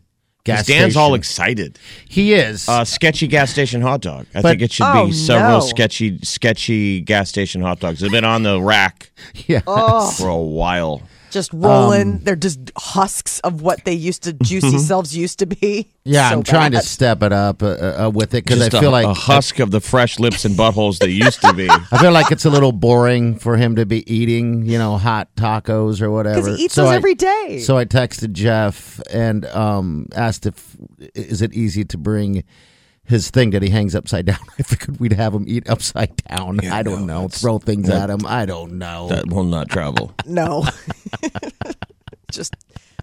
'Cause 0.45 0.57
Gas 0.57 0.65
Dan's 0.67 0.95
all 0.97 1.13
excited. 1.13 1.77
He 2.07 2.33
is. 2.33 2.67
Uh, 2.67 2.83
sketchy 2.83 3.27
gas 3.27 3.51
station 3.51 3.81
hot 3.81 4.01
dog. 4.01 4.25
I 4.33 4.41
But- 4.41 4.49
think 4.49 4.61
it 4.63 4.71
should 4.71 4.85
Oh, 4.87 5.07
be 5.07 5.13
several 5.13 5.59
no. 5.59 5.65
sketchy, 5.65 6.17
sketchy 6.23 7.01
gas 7.01 7.29
station 7.29 7.61
hot 7.61 7.79
dogs. 7.79 7.99
They've 7.99 8.11
been 8.11 8.25
on 8.25 8.43
the 8.43 8.61
rack 8.61 9.11
yeah. 9.47 9.61
Oh. 9.67 10.09
for 10.11 10.27
a 10.29 10.37
while. 10.37 11.01
Just 11.31 11.51
rolling. 11.53 12.01
Um, 12.15 12.19
They're 12.19 12.35
just 12.35 12.59
husks 12.77 13.39
of 13.39 13.61
what 13.61 13.83
they 13.85 13.93
used 13.93 14.23
to 14.23 14.33
juicy 14.33 14.77
selves 14.77 15.15
used 15.15 15.39
to 15.39 15.45
be. 15.45 15.87
Yeah, 16.03 16.29
So 16.29 16.35
I'm 16.37 16.43
trying 16.43 16.71
to 16.73 16.81
step 16.81 17.23
it 17.23 17.31
up 17.31 17.63
uh, 17.63 17.67
uh, 18.05 18.11
with 18.13 18.33
it 18.33 18.43
because 18.43 18.61
I 18.61 18.69
feel 18.69 18.89
a, 18.89 18.91
like 18.91 19.05
a 19.05 19.13
husk 19.13 19.59
of 19.59 19.71
the 19.71 19.79
fresh 19.79 20.19
lips 20.19 20.45
and 20.45 20.55
buttholes 20.55 20.99
they 20.99 21.09
used 21.09 21.41
to 21.41 21.53
be. 21.53 21.69
I 21.91 21.97
feel 21.99 22.11
like 22.11 22.31
it's 22.31 22.45
a 22.45 22.49
little 22.49 22.71
boring 22.71 23.37
for 23.39 23.55
him 23.57 23.75
to 23.77 23.85
be 23.85 24.11
eating, 24.13 24.65
you 24.65 24.77
know, 24.77 24.97
hot 24.97 25.33
tacos 25.35 26.01
or 26.01 26.11
whatever. 26.11 26.41
Because 26.41 26.57
he 26.57 26.65
eats 26.65 26.73
So 26.73 26.83
those 26.83 26.91
I- 26.91 26.95
every 26.95 27.15
day. 27.15 27.59
So 27.59 27.77
I 27.77 27.85
texted 27.85 28.33
Jeff 28.33 28.99
and 29.11 29.45
um, 29.47 30.07
asked 30.15 30.45
if 30.45 30.75
is 31.15 31.41
it 31.41 31.53
easy 31.53 31.85
to 31.85 31.97
bring 31.97 32.43
his 33.11 33.29
thing 33.29 33.51
that 33.51 33.61
he 33.61 33.69
hangs 33.69 33.93
upside 33.93 34.25
down. 34.25 34.39
I 34.59 34.63
figured 34.63 34.99
we'd 34.99 35.13
have 35.13 35.35
him 35.35 35.45
eat 35.47 35.69
upside 35.69 36.15
down. 36.25 36.59
Yeah, 36.63 36.75
I 36.75 36.81
don't 36.81 37.05
no, 37.05 37.21
know. 37.23 37.27
Throw 37.27 37.59
things 37.59 37.87
that- 37.87 38.09
at 38.09 38.09
him. 38.09 38.25
I 38.25 38.47
don't 38.47 38.79
know. 38.79 39.09
That 39.09 39.27
will 39.27 39.43
not 39.43 39.69
travel. 39.69 40.13
No. 40.25 40.65
just 42.31 42.55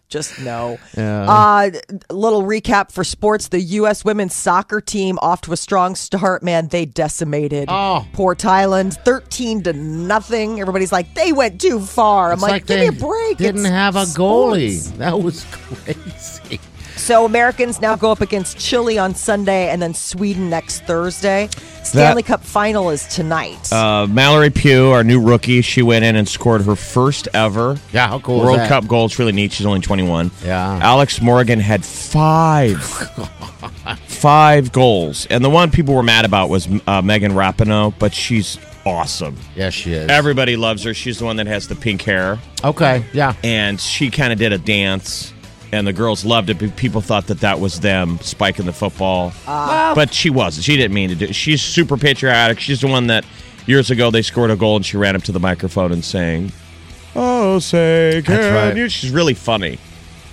just 0.09 0.41
no. 0.41 0.79
Uh 0.97 1.71
little 2.11 2.43
recap 2.43 2.91
for 2.91 3.05
sports. 3.05 3.49
The 3.49 3.61
US 3.61 4.05
women's 4.07 4.35
soccer 4.35 4.81
team 4.81 5.19
off 5.21 5.43
to 5.43 5.53
a 5.53 5.57
strong 5.57 5.95
start. 5.95 6.43
Man, 6.43 6.69
they 6.69 6.87
decimated 6.87 7.69
Oh. 7.71 8.07
poor 8.15 8.35
Thailand. 8.35 8.95
Thirteen 9.05 9.63
to 9.65 9.75
nothing. 9.75 10.61
Everybody's 10.61 10.93
like, 10.93 11.15
they 11.15 11.33
went 11.33 11.61
too 11.61 11.81
far. 11.81 12.29
I'm 12.29 12.35
It's 12.35 12.43
like, 12.43 12.67
give 12.67 12.81
me 12.81 12.87
a 12.87 12.93
break. 12.93 13.37
Didn't 13.37 13.61
It's 13.61 13.69
have 13.69 13.97
a 13.97 14.07
sports." 14.07 14.57
goalie. 14.89 14.97
That 14.97 15.21
was 15.21 15.45
crazy. 15.51 16.59
So 16.99 17.25
Americans 17.25 17.81
now 17.81 17.97
go 17.97 18.13
up 18.13 18.21
against 18.21 18.59
Chile 18.59 18.99
on 18.99 19.15
Sunday 19.15 19.71
and 19.71 19.81
then 19.81 19.95
Sweden 19.95 20.51
next 20.51 20.85
Thursday. 20.85 21.49
Stanley 21.85 22.23
Cup 22.23 22.43
final 22.43 22.91
is 22.91 23.07
tonight. 23.07 23.73
Uh, 23.73 24.07
Mallory 24.07 24.51
Pugh, 24.51 24.91
our 24.91 25.03
new 25.03 25.23
rookie, 25.23 25.63
she 25.63 25.81
went 25.81 26.05
in 26.05 26.17
and 26.17 26.29
scored 26.29 26.63
her 26.63 26.77
first 26.77 27.29
ever 27.33 27.79
Yeah, 27.93 28.09
how 28.09 28.19
cool 28.19 28.41
World? 28.41 28.69
Cup 28.69 28.87
goal. 28.87 29.07
It's 29.07 29.19
really 29.19 29.33
neat. 29.33 29.53
She's 29.53 29.65
only 29.65 29.81
21. 29.81 30.31
Yeah. 30.45 30.81
Alex 30.83 31.23
Morgan 31.23 31.61
had 31.61 31.85
five, 31.85 32.83
five 34.07 34.71
goals, 34.73 35.27
and 35.27 35.43
the 35.43 35.51
one 35.51 35.71
people 35.71 35.95
were 35.95 36.03
mad 36.03 36.27
about 36.27 36.51
was 36.51 36.69
uh, 36.87 37.01
Megan 37.01 37.33
Rapinoe, 37.33 37.95
but 37.99 38.13
she's 38.13 38.59
awesome. 38.85 39.37
Yeah, 39.57 39.71
she 39.71 39.95
is. 39.95 40.11
Everybody 40.11 40.57
loves 40.57 40.83
her. 40.83 40.93
She's 40.93 41.19
the 41.21 41.25
one 41.25 41.37
that 41.37 41.47
has 41.47 41.69
the 41.69 41.75
pink 41.77 42.03
hair, 42.03 42.39
okay, 42.65 43.05
yeah. 43.13 43.35
and 43.43 43.81
she 43.81 44.11
kind 44.11 44.33
of 44.33 44.39
did 44.39 44.53
a 44.53 44.59
dance. 44.59 45.33
And 45.71 45.87
the 45.87 45.93
girls 45.93 46.25
loved 46.25 46.49
it. 46.49 46.77
People 46.77 47.01
thought 47.03 47.27
that 47.27 47.41
that 47.41 47.61
was 47.61 47.81
them 47.81 48.19
spiking 48.23 48.65
the 48.65 48.73
football, 48.73 49.33
but 49.47 50.15
she 50.15 50.31
wasn't. 50.31 50.65
She 50.65 50.77
didn't 50.77 50.95
mean 50.95 51.11
to 51.11 51.15
do. 51.15 51.27
it. 51.27 51.35
She's 51.35 51.61
super 51.61 51.97
patriotic. 51.99 52.59
She's 52.59 52.81
the 52.81 52.87
one 52.87 53.09
that 53.09 53.25
years 53.67 53.91
ago 53.91 54.11
they 54.11 54.23
scored 54.23 54.51
a 54.51 54.57
goal 54.57 54.77
and 54.77 54.87
she 54.87 54.97
ran 54.97 55.15
up 55.15 55.23
to 55.25 55.33
the 55.33 55.41
microphone 55.41 55.93
and 55.93 56.03
sang, 56.03 56.53
"Oh, 57.15 57.59
say 57.59 58.23
can 58.25 58.37
That's 58.37 58.55
right. 58.55 58.77
you?" 58.77 58.89
She's 58.89 59.11
really 59.11 59.35
funny. 59.35 59.79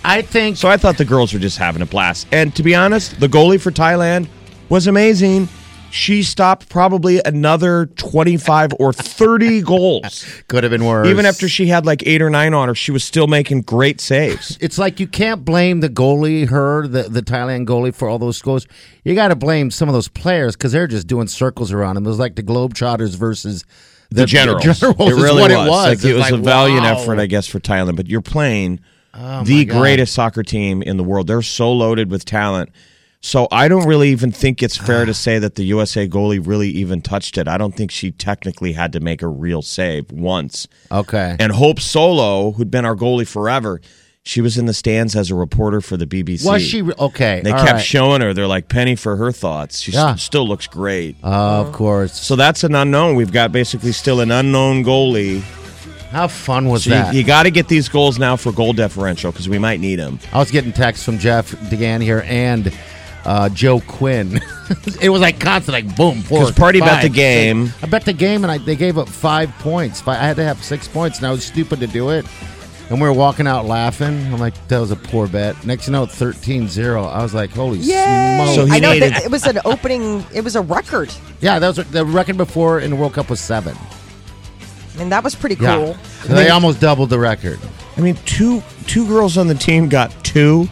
I 0.05 0.21
think 0.21 0.55
So 0.55 0.69
I 0.69 0.77
thought 0.77 0.97
the 0.97 1.03
girls 1.05 1.33
were 1.33 1.39
just 1.39 1.57
having 1.57 1.81
a 1.81 1.85
blast. 1.85 2.27
And 2.31 2.55
to 2.55 2.63
be 2.63 2.73
honest, 2.75 3.19
the 3.19 3.27
goalie 3.27 3.59
for 3.59 3.71
Thailand 3.71 4.27
was 4.69 4.87
amazing. 4.87 5.49
She 5.91 6.23
stopped 6.23 6.69
probably 6.69 7.21
another 7.23 7.85
25 7.85 8.73
or 8.79 8.91
30 8.91 9.61
goals. 9.63 10.25
Could 10.47 10.63
have 10.63 10.71
been 10.71 10.85
worse. 10.85 11.07
Even 11.07 11.25
after 11.25 11.47
she 11.47 11.67
had 11.67 11.85
like 11.85 12.05
eight 12.05 12.21
or 12.21 12.29
nine 12.29 12.53
on 12.53 12.67
her, 12.67 12.75
she 12.75 12.91
was 12.91 13.03
still 13.03 13.27
making 13.27 13.61
great 13.61 14.01
saves. 14.01 14.57
it's 14.61 14.77
like 14.77 14.99
you 14.99 15.07
can't 15.07 15.45
blame 15.45 15.79
the 15.79 15.89
goalie, 15.89 16.49
her, 16.49 16.87
the, 16.87 17.03
the 17.03 17.21
Thailand 17.21 17.65
goalie, 17.65 17.93
for 17.93 18.09
all 18.09 18.19
those 18.19 18.41
goals. 18.41 18.67
You 19.03 19.15
got 19.15 19.29
to 19.29 19.35
blame 19.35 19.71
some 19.71 19.87
of 19.87 19.93
those 19.93 20.07
players 20.07 20.55
because 20.55 20.71
they're 20.71 20.87
just 20.87 21.07
doing 21.07 21.27
circles 21.27 21.71
around 21.71 21.95
them. 21.95 22.05
It 22.05 22.09
was 22.09 22.19
like 22.19 22.35
the 22.35 22.43
Globetrotters 22.43 23.15
versus 23.15 23.63
the, 24.09 24.21
The 24.21 24.25
generals. 24.25 24.63
generals 24.63 25.11
it 25.11 25.15
really 25.15 25.41
what 25.41 25.51
was. 25.51 25.67
it 25.67 25.69
was. 25.69 26.03
Like, 26.03 26.11
it 26.11 26.13
was 26.13 26.21
like, 26.21 26.33
a 26.33 26.37
valiant 26.37 26.81
wow. 26.81 26.95
Oh 26.97 27.01
effort, 27.01 27.19
I 27.19 27.25
guess, 27.25 27.47
for 27.47 27.59
Thailand. 27.59 27.95
But 27.95 28.07
you're 28.07 28.21
playing 28.21 28.79
oh 29.13 29.19
my 29.19 29.43
the 29.43 29.65
greatest 29.65 30.13
soccer 30.13 30.43
team 30.43 30.81
in 30.81 30.97
the 30.97 31.03
world. 31.03 31.27
They're 31.27 31.41
so 31.41 31.71
loaded 31.71 32.11
with 32.11 32.25
talent. 32.25 32.69
So 33.25 33.47
I 33.51 33.67
don't 33.67 33.87
really 33.87 34.09
even 34.09 34.31
think 34.31 34.61
it's 34.61 34.77
fair 34.77 35.03
to 35.03 35.13
say 35.25 35.39
that 35.39 35.55
the 35.55 35.63
USA 35.63 36.07
goalie 36.07 36.45
really 36.45 36.69
even 36.69 37.01
touched 37.01 37.39
it. 37.39 37.47
I 37.47 37.57
don't 37.57 37.75
think 37.75 37.89
she 37.89 38.11
technically 38.11 38.73
had 38.73 38.93
to 38.93 38.99
make 38.99 39.23
a 39.23 39.27
real 39.27 39.63
save 39.63 40.11
once. 40.11 40.67
Okay. 40.91 41.35
And 41.39 41.51
Hope 41.51 41.79
Solo, 41.79 42.51
who'd 42.51 42.69
been 42.69 42.85
our 42.85 42.95
goalie 42.95 43.27
forever, 43.27 43.81
she 44.21 44.41
was 44.41 44.59
in 44.59 44.67
the 44.67 44.75
stands 44.75 45.15
as 45.15 45.31
a 45.31 45.35
reporter 45.35 45.81
for 45.81 45.97
the 45.97 46.05
BBC. 46.05 46.45
was 46.45 46.61
she 46.61 46.83
okay? 46.83 47.41
They 47.43 47.51
kept 47.51 47.71
right. 47.71 47.79
showing 47.81 48.21
her. 48.21 48.31
They're 48.35 48.45
like 48.45 48.69
Penny 48.69 48.95
for 48.95 49.15
her 49.15 49.31
thoughts. 49.31 49.79
She 49.81 49.91
Yeah. 49.91 50.13
still 50.15 50.47
looks 50.47 50.67
great. 50.67 51.15
of 51.23 51.71
course. 51.73 52.13
so 52.13 52.35
that's 52.35 52.63
an 52.63 52.75
unknown. 52.75 53.15
We've 53.15 53.31
got 53.31 53.51
basically 53.51 53.91
still 53.91 54.21
an 54.21 54.29
unknown 54.29 54.83
goalie. 54.83 55.41
How 56.11 56.27
fun 56.27 56.67
was 56.69 56.83
So 56.83 56.91
that? 56.91 57.13
you, 57.13 57.21
you 57.21 57.25
got 57.25 57.43
to 57.43 57.51
get 57.51 57.67
these 57.69 57.89
goals 57.89 58.19
now 58.19 58.35
for 58.35 58.51
goal 58.51 58.73
differential 58.73 59.31
because 59.31 59.49
we 59.49 59.57
might 59.57 59.79
need 59.79 59.95
them. 59.95 60.19
I 60.31 60.37
was 60.37 60.51
getting 60.51 60.71
texts 60.71 61.03
from 61.03 61.17
Jeff 61.17 61.51
DeGan 61.71 62.01
here 62.01 62.23
and 62.27 62.71
uh, 63.25 63.49
Joe 63.49 63.79
Quinn. 63.81 64.39
it 65.01 65.09
was 65.09 65.21
like 65.21 65.39
constant, 65.39 65.73
like 65.73 65.95
boom, 65.95 66.21
four. 66.21 66.39
'Cause 66.39 66.51
Party 66.51 66.79
bet 66.79 67.01
the 67.01 67.09
game. 67.09 67.67
six. 67.67 67.83
I 67.83 67.87
bet 67.87 68.05
the 68.05 68.13
game, 68.13 68.43
and 68.43 68.51
I, 68.51 68.57
they 68.59 68.75
gave 68.75 68.97
up 68.97 69.09
five 69.09 69.49
points. 69.59 70.05
I 70.07 70.15
had 70.15 70.35
to 70.37 70.43
have 70.43 70.63
six 70.63 70.87
points, 70.87 71.17
and 71.19 71.27
I 71.27 71.31
was 71.31 71.43
stupid 71.45 71.79
to 71.79 71.87
do 71.87 72.09
it. 72.11 72.25
And 72.89 73.01
we 73.01 73.07
were 73.07 73.13
walking 73.13 73.47
out 73.47 73.65
laughing. 73.65 74.15
I'm 74.31 74.37
like, 74.39 74.53
that 74.67 74.77
was 74.77 74.91
a 74.91 74.95
poor 74.95 75.27
bet. 75.27 75.65
Next, 75.65 75.89
note, 75.89 76.09
know, 76.21 76.27
13-0. 76.27 77.11
I 77.11 77.23
was 77.23 77.33
like, 77.33 77.49
holy 77.49 77.79
Yay! 77.79 78.35
smokes. 78.37 78.55
So 78.55 78.65
he 78.67 78.73
I 78.73 78.79
know 78.79 78.99
that 78.99 79.25
it 79.25 79.31
was 79.31 79.47
an 79.47 79.57
opening. 79.65 80.23
It 80.31 80.43
was 80.43 80.55
a 80.55 80.61
record. 80.61 81.11
yeah, 81.41 81.57
that 81.57 81.75
was 81.75 81.77
the 81.89 82.05
record 82.05 82.37
before 82.37 82.79
in 82.81 82.91
the 82.91 82.95
World 82.95 83.13
Cup 83.13 83.27
was 83.31 83.39
seven. 83.39 83.75
And 84.99 85.11
that 85.11 85.23
was 85.23 85.33
pretty 85.33 85.55
cool. 85.55 85.65
Yeah, 85.65 85.97
So 86.23 86.33
they 86.35 86.49
almost 86.49 86.79
doubled 86.79 87.09
the 87.09 87.17
record. 87.19 87.59
I 87.97 88.01
mean, 88.01 88.17
two 88.25 88.61
two 88.85 89.07
girls 89.07 89.35
on 89.37 89.47
the 89.47 89.55
team 89.55 89.89
got 89.89 90.11
two 90.23 90.69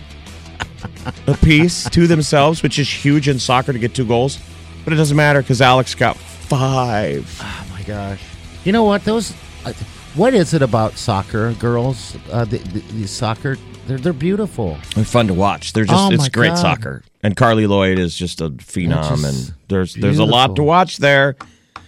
apiece 1.27 1.89
to 1.89 2.07
themselves, 2.07 2.63
which 2.63 2.79
is 2.79 2.89
huge 2.89 3.27
in 3.27 3.39
soccer 3.39 3.73
to 3.73 3.79
get 3.79 3.93
two 3.93 4.05
goals. 4.05 4.39
But 4.83 4.93
it 4.93 4.97
doesn't 4.97 5.15
matter 5.17 5.41
because 5.41 5.61
Alex 5.61 5.95
got 5.95 6.17
five. 6.17 7.39
Oh 7.41 7.65
my 7.71 7.81
gosh! 7.83 8.21
You 8.65 8.71
know 8.71 8.83
what? 8.83 9.03
Those. 9.05 9.33
uh, 9.65 9.73
What 10.15 10.33
is 10.33 10.53
it 10.53 10.61
about 10.61 10.97
soccer 10.97 11.53
girls? 11.53 12.15
Uh, 12.31 12.45
the, 12.45 12.57
the, 12.57 12.79
the 13.01 13.07
soccer, 13.07 13.57
they're 13.87 13.97
they're 13.97 14.13
beautiful. 14.13 14.77
They're 14.95 15.05
fun 15.05 15.27
to 15.27 15.33
watch. 15.33 15.73
They're 15.73 15.85
just 15.85 16.11
Oh, 16.11 16.13
it's 16.13 16.29
great 16.29 16.49
God. 16.49 16.57
soccer. 16.57 17.03
And 17.23 17.35
Carli 17.37 17.67
Lloyd 17.67 17.97
is 17.97 18.15
just 18.15 18.41
a 18.41 18.49
phenom, 18.49 19.07
just 19.17 19.23
and 19.49 19.53
there's 19.69 19.93
there's 19.95 20.19
a 20.19 20.25
lot 20.25 20.55
to 20.57 20.63
watch 20.63 20.97
there, 20.97 21.35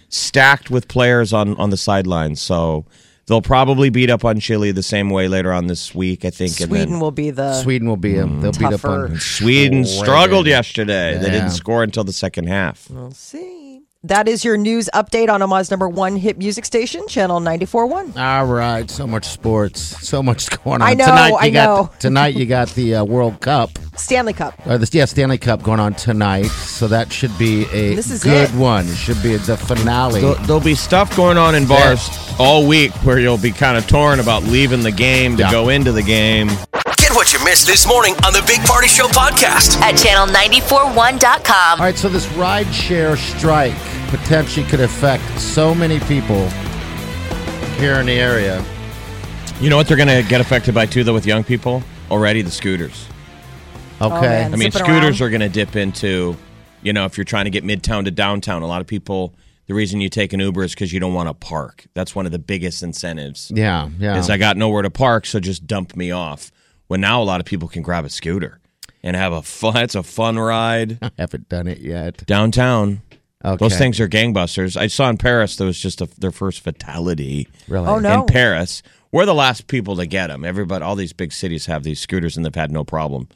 stacked 0.09 0.69
with 0.71 0.87
players 0.87 1.33
on 1.33 1.55
on 1.57 1.69
the 1.69 1.77
sidelines. 1.77 2.41
So 2.41 2.85
they'll 3.25 3.41
probably 3.41 3.89
beat 3.89 4.09
up 4.09 4.25
on 4.25 4.39
Chile 4.39 4.71
the 4.71 4.83
same 4.83 5.09
way 5.09 5.27
later 5.27 5.51
on 5.51 5.67
this 5.67 5.93
week. 5.95 6.25
I 6.25 6.29
think. 6.29 6.59
and 6.59 6.69
Sweden 6.69 6.89
then 6.91 6.99
will 6.99 7.11
be 7.11 7.31
the 7.31 7.61
Sweden 7.61 7.87
will 7.87 7.97
be 7.97 8.19
um, 8.19 8.41
they'll 8.41 8.51
beat 8.51 8.63
up 8.65 8.71
tougher. 8.71 9.05
on 9.05 9.19
Sweden 9.19 9.85
struggled 9.85 10.47
yesterday. 10.47 11.17
They 11.17 11.29
didn't 11.29 11.51
score 11.51 11.83
until 11.83 12.03
the 12.03 12.13
second 12.13 12.47
half. 12.47 12.89
We'll 12.89 13.11
see. 13.11 13.54
That 14.05 14.27
is 14.27 14.45
your 14.45 14.55
news 14.55 14.87
update 14.93 15.29
on 15.29 15.41
Omaha's 15.41 15.71
number 15.71 15.89
one 15.89 16.15
hit 16.15 16.37
music 16.37 16.63
station, 16.65 17.07
Channel 17.07 17.39
94.1. 17.41 18.15
All 18.15 18.45
right, 18.45 18.87
so 18.87 19.07
much 19.07 19.25
sports, 19.25 19.81
so 19.81 20.21
much 20.21 20.47
going 20.63 20.83
on. 20.83 20.87
I 20.87 20.93
know, 20.93 21.05
tonight, 21.05 21.29
you 21.29 21.37
I 21.37 21.49
got, 21.49 21.65
know. 21.65 21.89
tonight 21.97 22.35
you 22.35 22.45
got 22.45 22.69
the 22.75 22.95
uh, 22.97 23.03
World 23.03 23.41
Cup, 23.41 23.71
Stanley 23.95 24.33
Cup. 24.33 24.53
or 24.67 24.77
the 24.77 24.87
yeah 24.93 25.05
Stanley 25.05 25.39
Cup 25.39 25.63
going 25.63 25.79
on 25.79 25.95
tonight. 25.95 26.45
So 26.45 26.87
that 26.89 27.11
should 27.11 27.35
be 27.39 27.63
a 27.73 27.95
This 27.95 28.11
is 28.11 28.23
good 28.23 28.49
it. 28.51 28.55
one. 28.55 28.85
It 28.87 28.93
should 28.95 29.23
be 29.23 29.37
the 29.37 29.57
finale. 29.57 30.21
There'll, 30.21 30.35
there'll 30.45 30.61
be 30.61 30.75
stuff 30.75 31.15
going 31.17 31.39
on 31.39 31.55
in 31.55 31.65
bars 31.65 32.07
all 32.37 32.67
week 32.67 32.91
where 33.03 33.17
you'll 33.17 33.39
be 33.39 33.51
kind 33.51 33.75
of 33.75 33.87
torn 33.87 34.19
about 34.19 34.43
leaving 34.43 34.81
the 34.83 34.91
game 34.91 35.35
to 35.37 35.43
Yeah. 35.43 35.51
go 35.51 35.69
into 35.69 35.91
the 35.91 36.03
game. 36.03 36.49
Get 36.97 37.11
what 37.15 37.33
you 37.33 37.43
missed 37.43 37.65
this 37.65 37.87
morning 37.87 38.13
on 38.23 38.33
the 38.33 38.43
Big 38.45 38.59
Party 38.67 38.87
Show 38.87 39.07
podcast. 39.07 39.81
at 39.81 39.95
channel941.com. 39.95 41.79
All 41.79 41.85
right, 41.85 41.97
so 41.97 42.07
this 42.07 42.27
ride 42.33 42.71
share 42.71 43.17
strike 43.17 43.73
potentially 44.17 44.65
could 44.67 44.79
affect 44.79 45.23
so 45.39 45.73
many 45.75 45.99
people 46.01 46.47
here 47.79 47.95
in 47.95 48.05
the 48.05 48.13
area. 48.19 48.63
You 49.59 49.69
know 49.69 49.77
what 49.77 49.87
they're 49.87 49.97
going 49.97 50.09
to 50.23 50.27
get 50.27 50.41
affected 50.41 50.73
by 50.73 50.85
too, 50.85 51.03
though, 51.03 51.13
with 51.13 51.25
young 51.25 51.43
people 51.43 51.83
already 52.11 52.41
the 52.41 52.51
scooters. 52.51 53.07
Okay, 54.01 54.15
oh, 54.15 54.21
man. 54.21 54.53
I 54.53 54.57
mean, 54.57 54.71
Zipping 54.71 54.85
scooters 54.85 55.21
around. 55.21 55.27
are 55.27 55.29
going 55.29 55.41
to 55.41 55.49
dip 55.49 55.75
into, 55.75 56.35
you 56.81 56.93
know, 56.93 57.05
if 57.05 57.17
you're 57.17 57.25
trying 57.25 57.45
to 57.45 57.51
get 57.51 57.63
midtown 57.63 58.05
to 58.05 58.11
downtown. 58.11 58.61
A 58.61 58.67
lot 58.67 58.81
of 58.81 58.87
people, 58.87 59.33
the 59.67 59.73
reason 59.73 60.01
you 60.01 60.09
take 60.09 60.33
an 60.33 60.39
Uber 60.39 60.63
is 60.63 60.73
because 60.73 60.91
you 60.91 60.99
don't 60.99 61.13
want 61.13 61.29
to 61.29 61.33
park. 61.33 61.85
That's 61.93 62.13
one 62.13 62.25
of 62.25 62.31
the 62.31 62.39
biggest 62.39 62.83
incentives. 62.83 63.51
yeah, 63.55 63.89
yeah. 63.97 64.17
Is 64.17 64.29
I 64.29 64.37
got 64.37 64.57
nowhere 64.57 64.81
to 64.81 64.89
park, 64.89 65.25
so 65.25 65.39
just 65.39 65.65
dump 65.65 65.95
me 65.95 66.11
off. 66.11 66.51
Well, 66.89 66.99
now 66.99 67.21
a 67.21 67.25
lot 67.25 67.39
of 67.39 67.45
people 67.45 67.67
can 67.67 67.81
grab 67.81 68.05
a 68.05 68.09
scooter 68.09 68.59
and 69.01 69.15
have 69.15 69.31
a 69.31 69.41
fun. 69.41 69.77
It's 69.77 69.95
a 69.95 70.03
fun 70.03 70.37
ride 70.37 70.99
haven't 71.17 71.47
done 71.49 71.67
it 71.67 71.79
yet. 71.79 72.25
downtown. 72.25 73.01
Okay. 73.45 73.57
Those 73.57 73.77
things 73.77 73.99
are 73.99 74.07
gangbusters. 74.07 74.75
I 74.75 74.87
saw 74.87 75.09
in 75.09 75.17
Paris 75.17 75.55
there 75.57 75.67
was 75.67 75.79
just 75.79 76.01
a, 76.01 76.07
their 76.17 76.31
first 76.31 76.61
fatality 76.61 77.47
Really? 77.67 77.87
Oh, 77.87 77.99
no. 77.99 78.21
in 78.21 78.25
Paris. 78.25 78.81
We're 79.11 79.25
the 79.25 79.35
last 79.35 79.67
people 79.67 79.95
to 79.97 80.05
get 80.05 80.27
them. 80.27 80.43
Everybody, 80.43 80.83
all 80.83 80.95
these 80.95 81.13
big 81.13 81.31
cities 81.31 81.67
have 81.67 81.83
these 81.83 81.99
scooters, 81.99 82.35
and 82.35 82.45
they've 82.45 82.53
had 82.55 82.71
no 82.71 82.83
problem. 82.83 83.29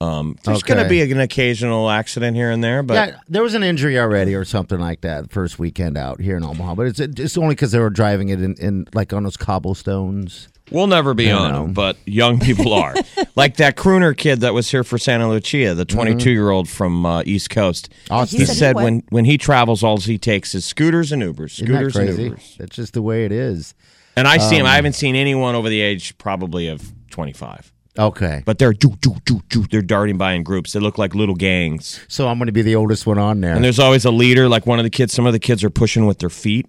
Um, 0.00 0.36
there's 0.44 0.62
going 0.62 0.82
to 0.82 0.88
be 0.88 1.02
an 1.02 1.20
occasional 1.20 1.88
accident 1.88 2.36
here 2.36 2.50
and 2.50 2.62
there, 2.64 2.82
but 2.82 2.94
yeah, 2.94 3.16
there 3.28 3.42
was 3.42 3.54
an 3.54 3.62
injury 3.62 3.98
already 3.98 4.34
or 4.34 4.44
something 4.44 4.78
like 4.78 5.02
that 5.02 5.30
first 5.30 5.58
weekend 5.58 5.96
out 5.96 6.20
here 6.20 6.36
in 6.36 6.42
Omaha, 6.42 6.74
but 6.74 6.86
it's 6.86 7.00
it's 7.00 7.38
only 7.38 7.54
because 7.54 7.70
they 7.72 7.78
were 7.78 7.90
driving 7.90 8.28
it 8.28 8.42
in, 8.42 8.54
in 8.54 8.86
like 8.92 9.12
on 9.12 9.22
those 9.22 9.36
cobblestones. 9.36 10.48
We'll 10.74 10.86
never 10.86 11.14
be 11.14 11.30
on 11.30 11.52
them. 11.52 11.72
But 11.72 11.96
young 12.04 12.40
people 12.40 12.72
are, 12.74 12.94
like 13.36 13.56
that 13.56 13.76
crooner 13.76 14.16
kid 14.16 14.40
that 14.40 14.52
was 14.52 14.70
here 14.70 14.84
for 14.84 14.98
Santa 14.98 15.28
Lucia, 15.28 15.74
the 15.74 15.84
22 15.84 16.30
year 16.30 16.50
old 16.50 16.68
from 16.68 17.06
uh, 17.06 17.22
East 17.24 17.50
Coast. 17.50 17.88
Austin. 18.10 18.40
He 18.40 18.44
said 18.44 18.52
he 18.52 18.58
said 18.58 18.74
went. 18.76 18.84
when 18.84 19.02
when 19.10 19.24
he 19.24 19.38
travels, 19.38 19.82
all 19.82 19.98
he 19.98 20.18
takes 20.18 20.54
is 20.54 20.64
scooters 20.64 21.12
and 21.12 21.22
Ubers, 21.22 21.62
Isn't 21.62 21.72
that 21.72 21.90
scooters 21.90 21.96
and 21.96 22.08
crazy? 22.08 22.30
Ubers. 22.30 22.56
That's 22.58 22.76
just 22.76 22.92
the 22.92 23.02
way 23.02 23.24
it 23.24 23.32
is. 23.32 23.74
And 24.16 24.28
I 24.28 24.38
see 24.38 24.56
him. 24.56 24.66
Um, 24.66 24.72
I 24.72 24.76
haven't 24.76 24.92
seen 24.94 25.16
anyone 25.16 25.54
over 25.54 25.68
the 25.68 25.80
age 25.80 26.16
probably 26.18 26.68
of 26.68 26.92
25. 27.10 27.72
Okay, 27.96 28.42
But 28.44 28.58
they're 28.58 28.72
doo, 28.72 28.94
doo, 29.00 29.14
doo, 29.24 29.40
doo, 29.48 29.66
they're 29.70 29.80
darting 29.80 30.18
by 30.18 30.32
in 30.32 30.42
groups. 30.42 30.72
They 30.72 30.80
look 30.80 30.98
like 30.98 31.14
little 31.14 31.36
gangs. 31.36 32.00
so 32.08 32.26
I'm 32.26 32.38
going 32.38 32.46
to 32.46 32.52
be 32.52 32.62
the 32.62 32.74
oldest 32.74 33.06
one 33.06 33.18
on 33.18 33.40
there. 33.40 33.54
And 33.54 33.64
there's 33.64 33.78
always 33.78 34.04
a 34.04 34.10
leader, 34.10 34.48
like 34.48 34.66
one 34.66 34.80
of 34.80 34.82
the 34.82 34.90
kids. 34.90 35.12
Some 35.12 35.26
of 35.26 35.32
the 35.32 35.38
kids 35.38 35.62
are 35.62 35.70
pushing 35.70 36.04
with 36.04 36.18
their 36.18 36.28
feet. 36.30 36.66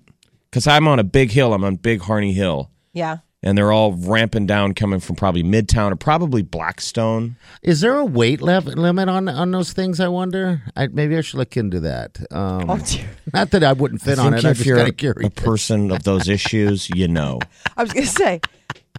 Because 0.51 0.67
I'm 0.67 0.88
on 0.88 1.00
a 1.00 1.03
big 1.03 1.31
hill. 1.31 1.53
I'm 1.53 1.63
on 1.63 1.77
Big 1.77 2.01
Harney 2.01 2.31
Hill. 2.31 2.69
Yeah. 2.93 3.17
And 3.45 3.55
they're 3.55 3.71
all 3.71 3.93
ramping 3.93 4.47
down, 4.47 4.73
coming 4.73 4.99
from 4.99 5.15
probably 5.15 5.43
Midtown 5.43 5.91
or 5.91 5.95
probably 5.95 6.41
Blackstone. 6.41 7.35
Is 7.61 7.79
there 7.81 7.95
a 7.95 8.03
weight 8.03 8.41
lev- 8.41 8.65
limit 8.65 9.07
on 9.07 9.29
on 9.29 9.51
those 9.51 9.71
things? 9.71 9.99
I 9.99 10.07
wonder. 10.07 10.63
I, 10.75 10.87
maybe 10.87 11.15
I 11.15 11.21
should 11.21 11.37
look 11.37 11.55
into 11.55 11.79
that. 11.81 12.19
Um, 12.31 12.69
Oh, 12.69 12.79
not 13.33 13.51
that 13.51 13.63
I 13.63 13.73
wouldn't 13.73 14.01
fit 14.01 14.17
I 14.17 14.25
on 14.25 14.31
think 14.33 14.43
it. 14.43 14.47
I'm 14.47 14.51
if 14.51 14.57
just 14.57 14.67
you're 14.67 14.77
kind 14.77 14.87
a, 14.89 14.91
of 14.91 14.97
curious. 14.97 15.27
a 15.27 15.29
person 15.31 15.91
of 15.91 16.01
those 16.03 16.27
issues, 16.27 16.89
you 16.89 17.07
know. 17.07 17.39
I 17.77 17.83
was 17.83 17.93
going 17.93 18.05
to 18.07 18.11
say, 18.11 18.41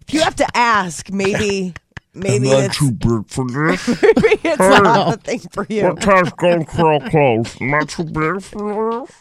if 0.03 0.15
you 0.15 0.21
have 0.21 0.37
to 0.37 0.47
ask, 0.57 1.11
maybe. 1.11 1.75
Maybe 2.15 2.49
it's, 2.49 2.81
big 2.81 3.29
for 3.29 3.47
this. 3.47 3.87
maybe 4.03 4.41
it's 4.43 4.59
not 4.59 5.11
the 5.11 5.17
thing 5.23 5.41
for 5.53 5.67
you. 5.69 5.83
What 5.85 6.01
time's 6.01 6.33
going 6.33 6.65
crawl 6.65 6.99
close. 7.01 7.61
Not 7.61 7.91
too 7.91 8.05
big 8.05 8.41
for 8.43 9.05
this. 9.07 9.15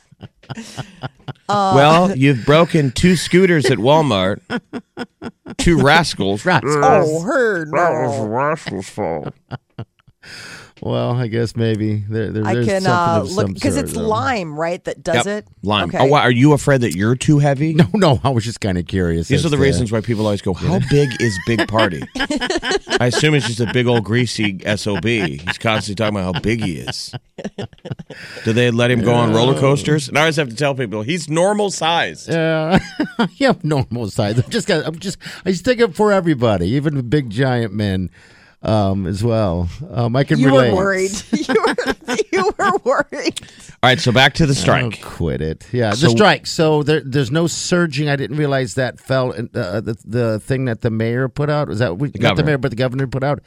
Uh, 1.48 1.74
well, 1.76 2.18
you've 2.18 2.44
broken 2.46 2.92
two 2.92 3.16
scooters 3.16 3.66
at 3.68 3.78
Walmart. 3.78 4.40
Two 5.58 5.82
rascals. 5.82 6.46
Oh, 6.46 7.22
her 7.22 7.66
no. 7.66 7.72
That 7.78 8.08
was 8.08 8.28
rascal's 8.28 8.90
fault. 8.90 9.34
Well, 10.82 11.12
I 11.12 11.28
guess 11.28 11.56
maybe 11.56 12.04
there, 12.10 12.32
there, 12.32 12.46
I 12.46 12.54
there's 12.56 12.66
can 12.68 12.82
something 12.82 12.92
uh, 12.92 13.22
of 13.22 13.32
look 13.32 13.46
some 13.46 13.54
because 13.54 13.74
sort, 13.76 13.86
it's 13.86 13.94
though. 13.94 14.08
lime, 14.08 14.60
right? 14.60 14.84
That 14.84 15.02
does 15.04 15.26
it. 15.26 15.48
Lime. 15.64 15.90
Okay. 15.90 16.00
Oh, 16.00 16.06
why, 16.06 16.22
are 16.22 16.32
you 16.32 16.54
afraid 16.54 16.82
that 16.82 16.96
you're 16.96 17.16
too 17.16 17.40
heavy? 17.40 17.74
No, 17.86 17.88
no. 17.94 18.22
I 18.24 18.30
was 18.30 18.44
just 18.44 18.62
kind 18.62 18.78
of 18.78 18.88
curious. 18.88 19.28
These 19.28 19.40
as 19.42 19.46
are 19.46 19.50
the 19.50 19.58
to- 19.58 19.62
reasons 19.64 19.92
why 19.92 20.02
people 20.02 20.26
always 20.26 20.42
go, 20.42 20.54
How 20.54 20.80
big 20.90 21.10
is 21.22 21.38
Big 21.46 21.68
Party? 21.68 22.02
I 23.00 23.08
assume 23.08 23.34
it's 23.36 23.48
just 23.48 23.60
a 23.60 23.72
big 23.74 23.88
old 23.88 24.04
greasy 24.06 24.60
SOB. 24.76 25.06
He's 25.06 25.58
constantly 25.58 25.96
talking 25.96 26.18
about 26.18 26.36
how 26.36 26.42
big 26.42 26.64
he 26.64 26.78
is. 26.78 27.14
Do 28.44 28.54
they 28.54 28.72
let 28.72 28.92
him 28.92 29.02
go 29.02 29.14
on 29.14 29.34
roller 29.34 29.60
coasters? 29.60 30.08
And 30.08 30.18
I 30.18 30.22
always 30.22 30.36
have 30.38 30.50
to 30.50 30.56
tell 30.56 30.74
people, 30.76 31.02
he's 31.02 31.30
normal 31.30 31.70
size. 31.72 32.28
Yeah, 32.30 32.80
I 33.20 33.28
have 33.40 33.64
normal 33.64 34.10
size. 34.10 34.38
I'm 34.40 34.50
just, 34.50 34.68
got, 34.68 34.86
I'm 34.86 35.00
just, 35.00 35.18
I 35.46 35.52
stick 35.52 35.82
up 35.82 35.94
for 35.96 36.12
everybody, 36.12 36.70
even 36.70 36.96
the 36.96 37.04
big 37.04 37.30
giant 37.30 37.74
men. 37.74 38.10
Um, 38.66 39.06
as 39.08 39.24
well. 39.24 39.70
Um, 39.92 40.16
I 40.16 40.24
can 40.24 40.40
You 40.40 40.48
relate. 40.48 40.72
were 40.72 40.76
worried. 40.78 41.12
you, 41.32 41.56
were, 41.66 41.76
you 42.34 42.52
were 42.58 42.78
worried. 42.84 43.40
All 43.84 43.90
right, 43.90 44.00
so 44.00 44.12
back 44.12 44.34
to 44.36 44.46
the 44.46 44.52
Oh, 44.52 44.56
strike. 44.56 45.02
quit 45.02 45.42
it. 45.42 45.68
Yeah, 45.72 45.92
So- 45.92 46.08
the 46.08 46.12
strike. 46.12 46.48
So 46.48 46.82
there, 46.84 47.02
there's 47.06 47.32
no 47.32 47.48
surging. 47.48 48.10
I 48.10 48.16
didn't 48.16 48.38
realize 48.38 48.74
that 48.76 49.00
fell. 49.00 49.32
In, 49.32 49.50
uh, 49.54 49.82
the 49.82 49.96
the 50.04 50.40
thing 50.40 50.66
that 50.66 50.82
the 50.82 50.90
mayor 50.90 51.30
put 51.30 51.50
out 51.50 51.68
was 51.68 51.80
that 51.80 51.98
we, 51.98 52.12
not 52.16 52.36
the 52.36 52.44
mayor, 52.44 52.58
but 52.58 52.72
the 52.72 52.76
governor 52.78 53.08
put 53.08 53.24
out 53.24 53.40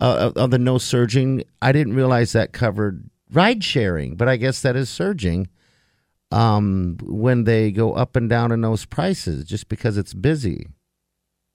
uh, 0.00 0.32
on 0.36 0.50
the 0.50 0.58
no 0.58 0.78
surging. 0.78 1.42
I 1.60 1.72
didn't 1.72 1.94
realize 1.94 2.32
that 2.32 2.52
covered 2.52 3.08
ride 3.32 3.64
sharing, 3.64 4.14
but 4.16 4.28
I 4.28 4.36
guess 4.36 4.62
that 4.62 4.76
is 4.76 4.88
surging. 4.88 5.48
Um, 6.30 6.96
when 7.02 7.44
they 7.44 7.70
go 7.72 7.92
up 7.92 8.16
and 8.16 8.26
down 8.30 8.52
in 8.52 8.62
those 8.62 8.86
prices, 8.86 9.44
just 9.44 9.68
because 9.68 9.98
it's 9.98 10.14
busy. 10.14 10.66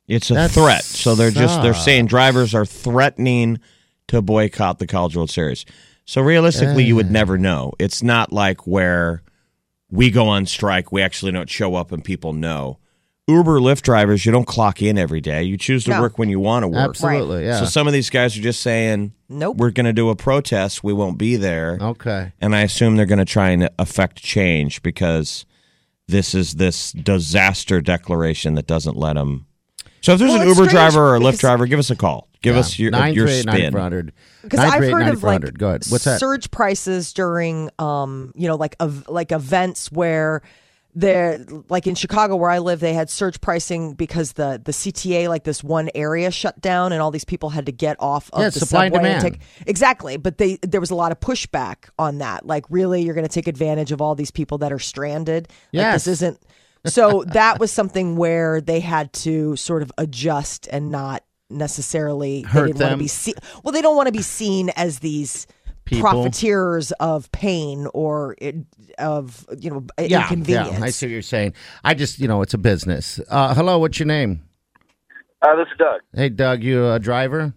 It's 0.08 0.32
a 0.32 0.36
That 0.36 0.52
threat. 0.52 0.84
So 0.84 1.16
they're 1.16 1.32
just 1.32 1.62
they're 1.62 1.74
saying 1.74 2.06
drivers 2.08 2.56
are 2.56 2.66
threatening 2.66 3.60
to 4.08 4.22
boycott 4.22 4.80
the 4.80 4.88
College 4.88 5.16
World 5.16 5.30
Series. 5.30 5.66
So 6.06 6.22
realistically, 6.22 6.86
you 6.86 6.96
would 6.96 7.08
eh. 7.08 7.12
never 7.12 7.38
know. 7.38 7.74
It's 7.80 8.02
not 8.02 8.32
like 8.32 8.66
where 8.66 9.22
we 9.90 10.10
go 10.10 10.28
on 10.28 10.46
strike, 10.46 10.92
we 10.92 11.02
actually 11.02 11.32
don't 11.32 11.50
show 11.50 11.76
up 11.76 11.92
and 11.92 12.04
people 12.04 12.34
know. 12.34 12.80
Uber, 13.30 13.60
Lyft 13.60 13.82
drivers, 13.82 14.26
you 14.26 14.32
don't 14.32 14.48
clock 14.48 14.82
in 14.82 14.98
every 14.98 15.20
day. 15.20 15.44
You 15.44 15.58
choose 15.58 15.84
to 15.86 15.92
No. 15.92 16.02
work 16.02 16.18
when 16.18 16.30
you 16.30 16.40
want 16.40 16.64
to 16.64 16.70
work. 16.70 16.90
Absolutely, 16.90 17.44
yeah. 17.44 17.60
So 17.60 17.66
some 17.66 17.86
of 17.86 17.92
these 17.92 18.10
guys 18.10 18.38
are 18.38 18.42
just 18.42 18.62
saying, 18.62 19.12
Nope. 19.28 19.58
we're 19.58 19.72
going 19.72 19.86
to 19.86 19.92
do 19.92 20.10
a 20.10 20.16
protest. 20.16 20.82
We 20.82 20.94
won't 20.94 21.18
be 21.18 21.36
there. 21.36 21.78
Okay. 21.82 22.32
And 22.40 22.56
I 22.56 22.62
assume 22.62 22.96
they're 22.96 23.06
going 23.06 23.20
to 23.20 23.26
try 23.26 23.50
and 23.50 23.70
affect 23.78 24.24
change 24.24 24.82
because 24.82 25.46
this 26.08 26.34
is 26.34 26.54
this 26.54 26.94
disaster 26.94 27.82
declaration 27.82 28.54
that 28.56 28.66
doesn't 28.66 28.96
let 28.96 29.14
them. 29.16 29.47
So 30.02 30.14
if 30.14 30.20
there's 30.20 30.32
Well, 30.32 30.42
an 30.42 30.48
Uber 30.48 30.68
driver 30.68 31.02
or 31.10 31.16
a 31.16 31.20
Lyft 31.20 31.40
driver, 31.40 31.66
give 31.66 31.80
us 31.80 31.90
a 31.90 31.96
call. 31.96 32.28
Give 32.42 32.56
us 32.56 32.78
your 32.80 32.92
nine 32.92 33.14
your 33.14 33.28
three 33.28 33.38
eight 33.38 33.46
nine 33.46 33.72
spin. 33.72 34.12
Because 34.44 34.60
I've 34.60 34.84
heard 34.84 35.08
of 35.08 35.24
like. 35.24 35.58
Go 35.58 35.70
ahead. 35.70 35.86
What's 35.90 36.06
that? 36.06 36.20
surge 36.20 36.50
prices 36.52 37.12
during, 37.14 37.70
um, 37.80 38.32
you 38.36 38.48
know, 38.48 38.56
like 38.56 38.76
ev- 38.80 39.06
like 39.10 39.32
events 39.32 39.92
where 39.92 40.44
they're 40.96 41.44
like 41.70 41.86
in 41.86 41.96
Chicago 41.96 42.36
where 42.36 42.50
I 42.50 42.60
live, 42.60 42.80
they 42.80 42.94
had 42.94 43.10
surge 43.10 43.42
pricing 43.42 43.94
because 43.94 44.34
the 44.34 44.62
the 44.64 44.72
CTA 44.72 45.28
like 45.30 45.44
this 45.44 45.64
one 45.64 45.90
area 45.94 46.32
shut 46.32 46.60
down 46.62 46.92
and 46.92 47.02
all 47.02 47.12
these 47.12 47.26
people 47.26 47.50
had 47.50 47.66
to 47.66 47.72
get 47.72 47.98
off 48.00 48.30
of 48.34 48.42
Yeah, 48.42 48.50
the 48.50 48.60
supply 48.60 48.86
and 48.86 48.94
subway 48.96 49.10
demand. 49.10 49.22
take 49.24 49.42
exactly. 49.68 50.18
But 50.18 50.38
they 50.38 50.56
there 50.62 50.80
was 50.80 50.92
a 50.92 50.96
lot 50.96 51.12
of 51.12 51.20
pushback 51.20 51.90
on 52.00 52.20
that. 52.20 52.46
Like, 52.46 52.66
really, 52.70 53.02
you're 53.02 53.16
going 53.16 53.28
to 53.28 53.34
take 53.34 53.48
advantage 53.48 53.92
of 53.92 54.02
all 54.02 54.16
these 54.16 54.32
people 54.32 54.60
that 54.60 54.72
are 54.72 54.80
stranded? 54.80 55.50
Like, 55.74 55.94
this 55.94 56.08
isn't. 56.08 56.40
So 56.88 57.24
that 57.28 57.60
was 57.60 57.72
something 57.72 58.16
where 58.16 58.62
they 58.62 58.80
had 58.80 59.14
to 59.14 59.56
sort 59.56 59.82
of 59.82 59.92
adjust 59.98 60.68
and 60.72 60.92
not 60.92 61.24
necessarily 61.50 62.42
Hurt 62.42 62.68
they 62.68 62.68
didn't 62.74 62.80
want 62.80 62.80
to 62.80 62.90
them. 62.90 63.00
be 63.00 63.08
seen. 63.08 63.34
Well, 63.64 63.72
they 63.72 63.82
don't 63.82 63.96
want 63.96 64.08
to 64.08 64.12
be 64.14 64.22
seen 64.22 64.70
as 64.76 65.00
these 65.00 65.48
People. 65.86 66.10
profiteers 66.10 66.92
of 66.94 67.32
pain 67.32 67.88
or 67.94 68.36
it, 68.40 68.56
of 68.98 69.46
you 69.58 69.70
know 69.70 69.86
yeah, 70.00 70.24
inconvenience. 70.24 70.80
yeah. 70.80 70.84
I 70.86 70.90
see 70.90 71.06
what 71.06 71.12
you're 71.12 71.22
saying. 71.22 71.54
I 71.84 71.94
just, 71.94 72.20
you 72.20 72.28
know, 72.28 72.42
it's 72.42 72.54
a 72.54 72.58
business. 72.58 73.22
Uh, 73.30 73.54
hello, 73.54 73.80
what's 73.80 73.98
your 73.98 74.08
name? 74.08 74.44
Uh, 75.42 75.56
this 75.56 75.68
is 75.72 75.78
Doug. 75.78 76.02
Hey, 76.14 76.30
Doug. 76.30 76.64
You 76.64 76.92
a 76.92 77.00
driver? 77.00 77.54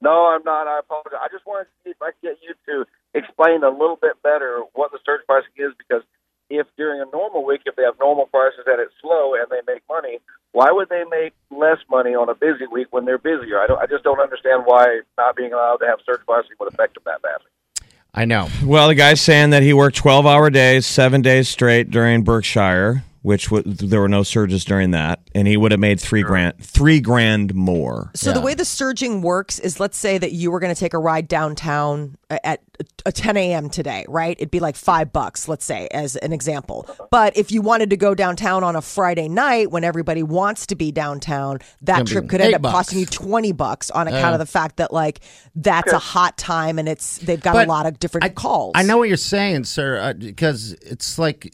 No, 0.00 0.26
I'm 0.26 0.42
not. 0.44 0.66
I 0.66 0.80
apologize. 0.80 1.20
I 1.22 1.28
just 1.30 1.46
wanted 1.46 1.64
to 1.64 1.70
see 1.84 1.90
if 1.90 2.02
I 2.02 2.10
could 2.10 2.22
get 2.22 2.38
you 2.42 2.54
to 2.66 2.84
explain 3.14 3.62
a 3.62 3.70
little 3.70 3.98
bit 4.00 4.20
better 4.22 4.62
what 4.74 4.90
the 4.92 4.98
surge 5.06 5.20
pricing 5.26 5.52
is 5.58 5.72
because 5.78 6.02
if 6.50 6.66
during 6.76 7.00
a 7.00 7.10
normal 7.12 7.44
week, 7.44 7.62
if 7.66 7.76
they 7.76 7.82
have 7.82 7.98
normal 7.98 8.26
prices 8.26 8.64
and 8.66 8.80
it's 8.80 8.92
slow 9.00 9.34
and 9.34 9.46
they 9.50 9.60
make 9.72 9.82
money, 9.88 10.18
why 10.52 10.70
would 10.70 10.88
they 10.88 11.04
make 11.10 11.34
less 11.50 11.78
money 11.90 12.14
on 12.14 12.28
a 12.28 12.34
busy 12.34 12.66
week 12.70 12.88
when 12.90 13.04
they're 13.04 13.18
busier? 13.18 13.60
I 13.60 13.66
don't. 13.66 13.80
I 13.80 13.86
just 13.86 14.04
don't 14.04 14.20
understand 14.20 14.62
why 14.64 15.00
not 15.18 15.36
being 15.36 15.52
allowed 15.52 15.78
to 15.78 15.86
have 15.86 15.98
surge 16.06 16.24
pricing 16.24 16.56
would 16.58 16.72
affect 16.72 16.94
them 16.94 17.02
that 17.06 17.22
badly. 17.22 17.46
I 18.14 18.24
know. 18.24 18.48
Well, 18.64 18.88
the 18.88 18.94
guy's 18.94 19.20
saying 19.20 19.50
that 19.50 19.62
he 19.62 19.74
worked 19.74 19.96
12 19.96 20.24
hour 20.24 20.48
days, 20.48 20.86
seven 20.86 21.20
days 21.20 21.48
straight 21.50 21.90
during 21.90 22.22
Berkshire, 22.22 23.04
which 23.26 23.50
w- 23.50 23.64
there 23.64 24.00
were 24.00 24.08
no 24.08 24.22
surges 24.22 24.64
during 24.64 24.92
that, 24.92 25.18
and 25.34 25.48
he 25.48 25.56
would 25.56 25.72
have 25.72 25.80
made 25.80 25.98
three 25.98 26.22
grand, 26.22 26.54
three 26.60 27.00
grand 27.00 27.52
more. 27.56 28.12
So 28.14 28.32
the 28.32 28.40
way 28.40 28.54
the 28.54 28.64
surging 28.64 29.20
works 29.20 29.58
is, 29.58 29.80
let's 29.80 29.98
say 29.98 30.16
that 30.16 30.30
you 30.30 30.52
were 30.52 30.60
going 30.60 30.72
to 30.72 30.78
take 30.78 30.94
a 30.94 30.98
ride 30.98 31.26
downtown 31.26 32.16
at 32.30 32.60
a 33.04 33.10
10 33.10 33.36
a.m. 33.36 33.68
today, 33.68 34.04
right? 34.08 34.36
It'd 34.38 34.52
be 34.52 34.60
like 34.60 34.76
five 34.76 35.12
bucks, 35.12 35.48
let's 35.48 35.64
say, 35.64 35.88
as 35.90 36.14
an 36.14 36.32
example. 36.32 36.88
But 37.10 37.36
if 37.36 37.50
you 37.50 37.62
wanted 37.62 37.90
to 37.90 37.96
go 37.96 38.14
downtown 38.14 38.62
on 38.62 38.76
a 38.76 38.82
Friday 38.82 39.28
night 39.28 39.72
when 39.72 39.82
everybody 39.82 40.22
wants 40.22 40.66
to 40.66 40.76
be 40.76 40.92
downtown, 40.92 41.58
that 41.82 41.98
Gonna 41.98 42.04
trip 42.04 42.28
could 42.28 42.40
end 42.40 42.54
up 42.54 42.62
bucks. 42.62 42.74
costing 42.74 43.00
you 43.00 43.06
20 43.06 43.50
bucks 43.50 43.90
on 43.90 44.06
account 44.06 44.34
of 44.34 44.38
the 44.38 44.46
fact 44.46 44.76
that 44.76 44.92
like 44.92 45.18
that's 45.56 45.92
a 45.92 45.98
hot 45.98 46.38
time 46.38 46.78
and 46.78 46.88
it's 46.88 47.18
they've 47.18 47.40
got 47.40 47.56
a 47.56 47.68
lot 47.68 47.86
of 47.86 47.98
different 47.98 48.24
I, 48.24 48.28
calls. 48.28 48.72
I 48.76 48.84
know 48.84 48.98
what 48.98 49.08
you're 49.08 49.16
saying, 49.16 49.64
sir, 49.64 49.98
uh, 49.98 50.12
because 50.12 50.72
it's 50.74 51.18
like 51.18 51.52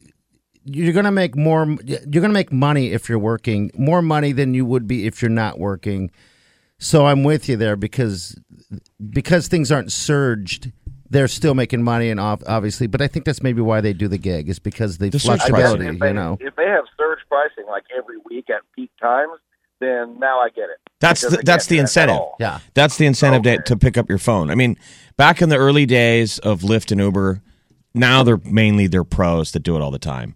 you're 0.64 0.92
going 0.92 1.04
to 1.04 1.10
make 1.10 1.36
more. 1.36 1.64
You're 1.84 1.98
going 2.06 2.22
to 2.24 2.28
make 2.30 2.52
money 2.52 2.92
if 2.92 3.08
you're 3.08 3.18
working, 3.18 3.70
more 3.76 4.02
money 4.02 4.32
than 4.32 4.54
you 4.54 4.64
would 4.64 4.86
be 4.86 5.06
if 5.06 5.20
you're 5.22 5.30
not 5.30 5.58
working. 5.58 6.10
So 6.78 7.06
I'm 7.06 7.22
with 7.24 7.48
you 7.48 7.56
there 7.56 7.76
because 7.76 8.38
because 9.10 9.48
things 9.48 9.70
aren't 9.72 9.92
surged. 9.92 10.72
They're 11.10 11.28
still 11.28 11.54
making 11.54 11.82
money, 11.82 12.08
and 12.08 12.18
ob- 12.18 12.42
obviously, 12.46 12.86
but 12.86 13.02
I 13.02 13.06
think 13.06 13.26
that's 13.26 13.42
maybe 13.42 13.60
why 13.60 13.82
they 13.82 13.92
do 13.92 14.08
the 14.08 14.16
gig 14.18 14.48
is 14.48 14.58
because 14.58 14.96
the, 14.98 15.10
The 15.10 15.18
flexibility. 15.18 15.86
if 15.86 15.98
they, 15.98 16.08
You 16.08 16.14
know, 16.14 16.38
if 16.40 16.56
they 16.56 16.64
have 16.64 16.84
surge 16.96 17.18
pricing 17.28 17.66
like 17.68 17.84
every 17.96 18.16
week 18.30 18.48
at 18.48 18.62
peak 18.74 18.90
times, 18.98 19.38
then 19.78 20.18
now 20.18 20.38
I 20.40 20.48
get 20.48 20.70
it. 20.70 20.78
That's 21.00 21.20
the, 21.20 21.42
that's 21.44 21.66
the 21.66 21.74
do 21.74 21.76
that 21.76 21.80
at 21.80 21.82
incentive. 21.82 22.20
yeah. 22.40 22.58
That's 22.72 22.96
the 22.96 23.04
incentive 23.06 23.42
to, 23.42 23.62
to 23.64 23.76
pick 23.76 23.98
up 23.98 24.08
your 24.08 24.16
phone. 24.18 24.50
I 24.50 24.54
mean, 24.54 24.78
back 25.18 25.42
in 25.42 25.50
the 25.50 25.56
early 25.58 25.84
days 25.84 26.38
of 26.38 26.62
Lyft 26.62 26.90
and 26.92 27.00
Uber, 27.00 27.42
now 27.92 28.22
they're 28.22 28.40
mainly 28.44 28.86
they're 28.86 29.04
pros 29.04 29.52
that 29.52 29.60
do 29.64 29.76
it 29.76 29.82
all 29.82 29.90
the 29.90 29.98
time. 29.98 30.34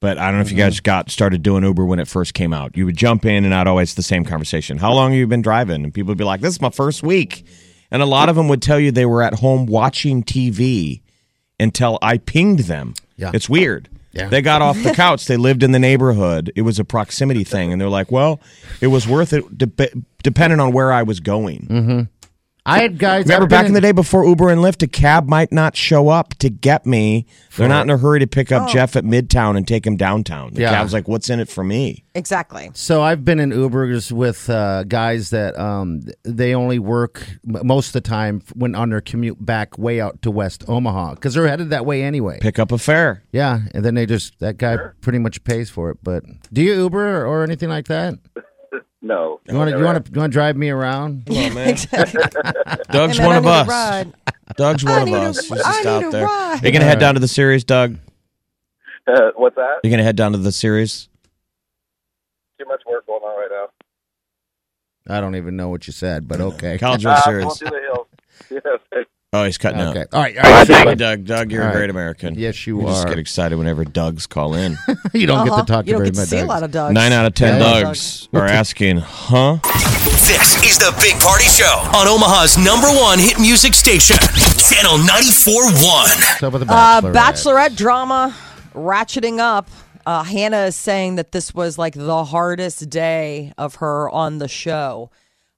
But 0.00 0.16
I 0.18 0.26
don't 0.28 0.36
know 0.36 0.40
if 0.40 0.50
you 0.50 0.56
Mm-hmm. 0.56 0.66
guys 0.66 0.80
got 0.80 1.10
started 1.10 1.42
doing 1.42 1.62
Uber 1.62 1.84
when 1.84 1.98
it 1.98 2.08
first 2.08 2.32
came 2.34 2.52
out. 2.54 2.76
You 2.76 2.86
would 2.86 2.96
jump 2.96 3.24
in 3.26 3.44
and 3.44 3.50
not 3.50 3.66
always 3.66 3.94
the 3.94 4.02
same 4.02 4.24
conversation. 4.24 4.78
How 4.78 4.92
long 4.94 5.10
have 5.10 5.18
you 5.18 5.26
been 5.26 5.42
driving? 5.42 5.84
And 5.84 5.92
people 5.92 6.08
would 6.08 6.18
be 6.18 6.24
like, 6.24 6.40
"This 6.40 6.54
is 6.54 6.60
my 6.60 6.70
first 6.70 7.02
week," 7.02 7.44
and 7.90 8.00
a 8.02 8.06
lot 8.06 8.28
of 8.30 8.36
them 8.36 8.48
would 8.48 8.62
tell 8.62 8.80
you 8.80 8.90
they 8.90 9.04
were 9.06 9.22
at 9.22 9.34
home 9.34 9.66
watching 9.66 10.22
TV 10.22 11.02
until 11.58 11.98
I 12.00 12.16
pinged 12.18 12.60
them. 12.60 12.94
Yeah. 13.16 13.30
it's 13.34 13.48
weird. 13.50 13.88
Yeah. 14.12 14.28
They 14.28 14.40
got 14.42 14.62
off 14.62 14.82
the 14.82 14.90
couch. 14.94 15.26
They 15.26 15.36
lived 15.36 15.62
in 15.62 15.72
the 15.72 15.78
neighborhood. 15.78 16.50
It 16.56 16.62
was 16.62 16.78
a 16.78 16.84
proximity 16.84 17.44
thing, 17.44 17.70
and 17.70 17.78
they're 17.80 17.88
like, 17.90 18.10
"Well, 18.10 18.40
it 18.80 18.86
was 18.86 19.06
worth 19.06 19.32
it, 19.34 19.58
dep 19.58 19.78
depending 20.22 20.60
on 20.60 20.72
where 20.72 20.90
I 20.92 21.02
was 21.02 21.20
going." 21.20 22.08
I 22.66 22.80
had 22.82 22.98
guys. 22.98 23.24
Remember 23.24 23.46
back 23.46 23.66
in 23.66 23.72
the 23.72 23.80
day 23.80 23.92
before 23.92 24.24
Uber 24.26 24.50
and 24.50 24.60
Lyft, 24.60 24.82
a 24.82 24.86
cab 24.86 25.28
might 25.28 25.50
not 25.50 25.76
show 25.76 26.08
up 26.08 26.34
to 26.40 26.50
get 26.50 26.84
me. 26.86 27.26
They're 27.56 27.68
not 27.68 27.84
in 27.84 27.90
a 27.90 27.96
hurry 27.98 28.20
to 28.20 28.26
pick 28.26 28.52
up 28.52 28.68
Jeff 28.68 28.96
at 28.96 29.04
Midtown 29.04 29.56
and 29.56 29.66
take 29.66 29.86
him 29.86 29.96
downtown. 29.96 30.52
The 30.54 30.62
Yeah. 30.62 30.70
cab's 30.72 30.92
like, 30.92 31.08
"What's 31.08 31.30
in 31.30 31.40
it 31.40 31.48
for 31.48 31.64
me?" 31.64 32.04
exactly. 32.14 32.70
So 32.74 33.02
I've 33.02 33.24
been 33.24 33.38
in 33.40 33.50
Ubers 33.50 34.10
with 34.12 34.50
uh, 34.50 34.84
guys 34.84 35.30
that 35.30 35.58
um, 35.58 36.02
they 36.24 36.54
only 36.54 36.78
work 36.78 37.26
most 37.44 37.88
of 37.88 37.92
the 37.94 38.00
time 38.02 38.42
when 38.54 38.74
on 38.74 38.90
their 38.90 39.00
commute 39.00 39.44
back 39.44 39.78
way 39.78 40.00
out 40.00 40.20
to 40.22 40.30
West 40.30 40.64
Omaha 40.68 41.14
because 41.14 41.34
they're 41.34 41.48
headed 41.48 41.70
that 41.70 41.86
way 41.86 42.02
anyway. 42.02 42.38
Pick 42.40 42.58
up 42.58 42.72
a 42.72 42.78
fare. 42.78 43.22
Yeah, 43.32 43.60
and 43.74 43.84
then 43.84 43.94
they 43.94 44.06
just 44.06 44.38
that 44.40 44.58
guy 44.58 44.76
pretty 45.00 45.18
much 45.18 45.42
pays 45.44 45.70
for 45.70 45.90
it. 45.90 45.98
But 46.02 46.24
do 46.52 46.60
you 46.62 46.74
Uber 46.74 47.24
or 47.26 47.42
anything 47.42 47.68
like 47.68 47.86
that? 47.88 48.14
No. 49.02 49.40
You 49.48 49.54
want 49.56 49.70
to 49.70 49.78
you 49.78 49.84
want 49.84 50.04
to 50.04 50.12
you 50.12 50.20
want 50.20 50.32
to 50.32 50.34
drive 50.36 50.56
me 50.56 50.68
around? 50.70 51.24
Come 51.26 51.36
on, 51.36 51.54
man. 51.54 51.74
Doug's 52.90 53.16
Hey, 53.16 53.22
man, 53.22 53.26
one 53.26 53.34
I 53.34 53.36
of 53.38 53.46
us. 53.46 53.68
ride. 53.68 54.12
Doug's 54.56 54.84
I 54.84 54.90
one 54.92 55.02
of 55.02 55.08
need 55.08 55.14
a- 55.14 55.20
us. 55.20 55.40
He's 55.48 55.52
I 55.52 55.56
just 55.56 55.84
need 55.84 55.90
out 55.90 56.04
a 56.04 56.10
there. 56.10 56.24
ride. 56.26 56.62
Are 56.62 56.66
you 56.66 56.72
gonna 56.72 56.84
head 56.84 56.98
down 56.98 57.14
to 57.14 57.20
the 57.20 57.28
series, 57.28 57.64
Doug? 57.64 57.96
Uh, 59.06 59.30
what's 59.34 59.56
that? 59.56 59.78
You're 59.82 59.90
gonna 59.90 60.04
head 60.04 60.14
down 60.14 60.32
to 60.32 60.38
the 60.38 60.52
series. 60.52 61.08
Too 62.60 62.66
much 62.68 62.82
work 62.88 63.06
going 63.06 63.22
on 63.22 63.40
right 63.40 63.48
now. 63.50 65.16
I 65.16 65.20
don't 65.20 65.34
even 65.34 65.56
know 65.56 65.68
what 65.68 65.86
you 65.88 65.92
said, 65.92 66.28
but 66.28 66.40
okay. 66.40 66.78
College 66.78 67.04
World 67.04 67.16
Uh, 67.18 67.22
Series. 67.22 67.44
going 67.44 67.56
through 67.56 67.70
the 67.70 67.80
hills. 67.80 68.06
Yes. 68.94 69.06
Oh, 69.32 69.44
he's 69.44 69.58
cutting 69.58 69.80
Okay. 69.80 70.00
out. 70.00 70.06
All 70.12 70.22
right. 70.22 70.36
All 70.36 70.42
right. 70.50 70.66
Thank 70.66 70.88
you, 70.88 70.94
Doug. 70.96 71.24
Doug, 71.24 71.52
you're 71.52 71.62
All 71.62 71.68
a 71.68 71.70
right. 71.70 71.76
great 71.76 71.90
American. 71.90 72.34
Yes, 72.34 72.66
you 72.66 72.78
We 72.78 72.86
just 72.86 73.06
get 73.06 73.16
excited 73.16 73.56
whenever 73.56 73.84
Dougs 73.84 74.26
call 74.28 74.54
in. 74.54 74.76
you 75.14 75.28
don't 75.28 75.46
Uh-huh. 75.48 75.56
get 75.58 75.66
to 75.68 75.72
talk 75.72 75.86
you 75.86 75.92
to 75.92 75.98
don't 75.98 76.00
very 76.00 76.10
get 76.10 76.14
to 76.14 76.20
much. 76.22 76.28
see 76.30 76.38
a 76.40 76.44
lot 76.44 76.64
of 76.64 76.72
dogs. 76.72 76.92
Nine 76.94 77.12
out 77.12 77.26
of 77.26 77.34
ten 77.34 77.60
Yeah. 77.60 77.82
Dougs 77.84 78.28
are 78.34 78.44
asking, 78.44 78.96
"Huh?" 78.98 79.58
This 79.62 80.56
is 80.68 80.78
the 80.78 80.92
Big 81.00 81.14
Party 81.20 81.44
Show 81.44 81.78
on 81.94 82.08
Omaha's 82.08 82.58
number 82.58 82.88
one 82.88 83.20
hit 83.20 83.38
music 83.38 83.74
station, 83.74 84.16
Channel 84.68 84.98
94.1. 84.98 86.16
What's 86.18 86.42
up 86.42 86.52
with 86.52 86.66
the 86.66 86.74
Uh, 86.74 87.00
bachelorette? 87.00 87.12
bachelorette 87.14 87.76
drama 87.76 88.34
ratcheting 88.74 89.38
up. 89.38 89.68
Uh, 90.04 90.24
Hannah 90.24 90.64
is 90.64 90.74
saying 90.74 91.14
that 91.16 91.30
this 91.30 91.54
was 91.54 91.78
like 91.78 91.94
the 91.94 92.24
hardest 92.24 92.90
day 92.90 93.52
of 93.56 93.76
her 93.76 94.10
on 94.10 94.38
the 94.38 94.48
show. 94.48 95.10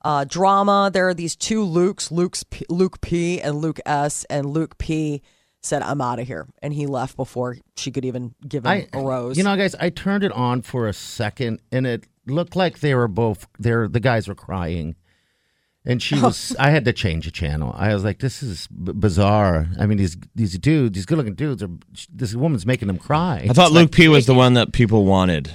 Uh, 0.05 0.25
drama. 0.25 0.91
There 0.93 1.09
are 1.09 1.15
these 1.15 1.37
two 1.37 1.65
Lukes, 1.65 2.11
Luke's 2.11 2.43
P, 2.45 2.65
Luke 2.69 3.01
P 3.01 3.41
and 3.41 3.57
Luke 3.57 3.79
S, 3.87 4.25
and 4.25 4.47
Luke 4.47 4.79
P 4.79 5.23
said, 5.61 5.83
"I'm 5.83 6.01
out 6.01 6.19
of 6.19 6.27
here," 6.27 6.47
and 6.61 6.73
he 6.73 6.87
left 6.87 7.17
before 7.17 7.57
she 7.77 7.91
could 7.91 8.05
even 8.05 8.35
give 8.47 8.65
him 8.65 8.71
I, 8.71 8.89
a 8.93 9.01
rose. 9.01 9.39
You 9.39 9.45
know, 9.45 9.57
guys, 9.57 9.75
I 9.77 9.91
turned 9.91 10.25
it 10.25 10.33
on 10.33 10.63
for 10.63 10.89
a 10.89 10.93
second, 10.93 11.61
and 11.71 11.87
it 11.87 12.07
looked 12.27 12.57
like 12.57 12.81
they 12.81 12.95
were 12.95 13.09
both. 13.09 13.47
They're 13.59 13.89
the 13.89 14.01
guys 14.01 14.27
were 14.29 14.35
crying, 14.35 14.97
And 15.85 16.03
she 16.03 16.21
was. 16.21 16.57
I 16.61 16.71
had 16.71 16.85
to 16.87 16.93
change 16.93 17.25
the 17.27 17.31
channel. 17.31 17.73
I 17.77 17.95
was 17.95 18.03
like, 18.03 18.19
"This 18.19 18.43
is 18.43 18.67
b- 18.67 18.93
bizarre." 18.93 19.69
I 19.79 19.87
mean, 19.87 19.99
these 19.99 20.17
these 20.35 20.59
dudes, 20.59 20.97
these 20.97 21.07
good-looking 21.07 21.35
dudes, 21.35 21.63
are. 21.63 21.71
This 22.13 22.35
woman's 22.35 22.67
making 22.67 22.89
them 22.89 22.99
cry. 22.99 23.47
I 23.49 23.53
thought 23.53 23.73
Luke 23.73 23.93
P 23.93 24.09
was 24.09 24.27
the 24.27 24.35
one 24.35 24.55
that 24.55 24.73
people 24.73 25.05
wanted. 25.05 25.53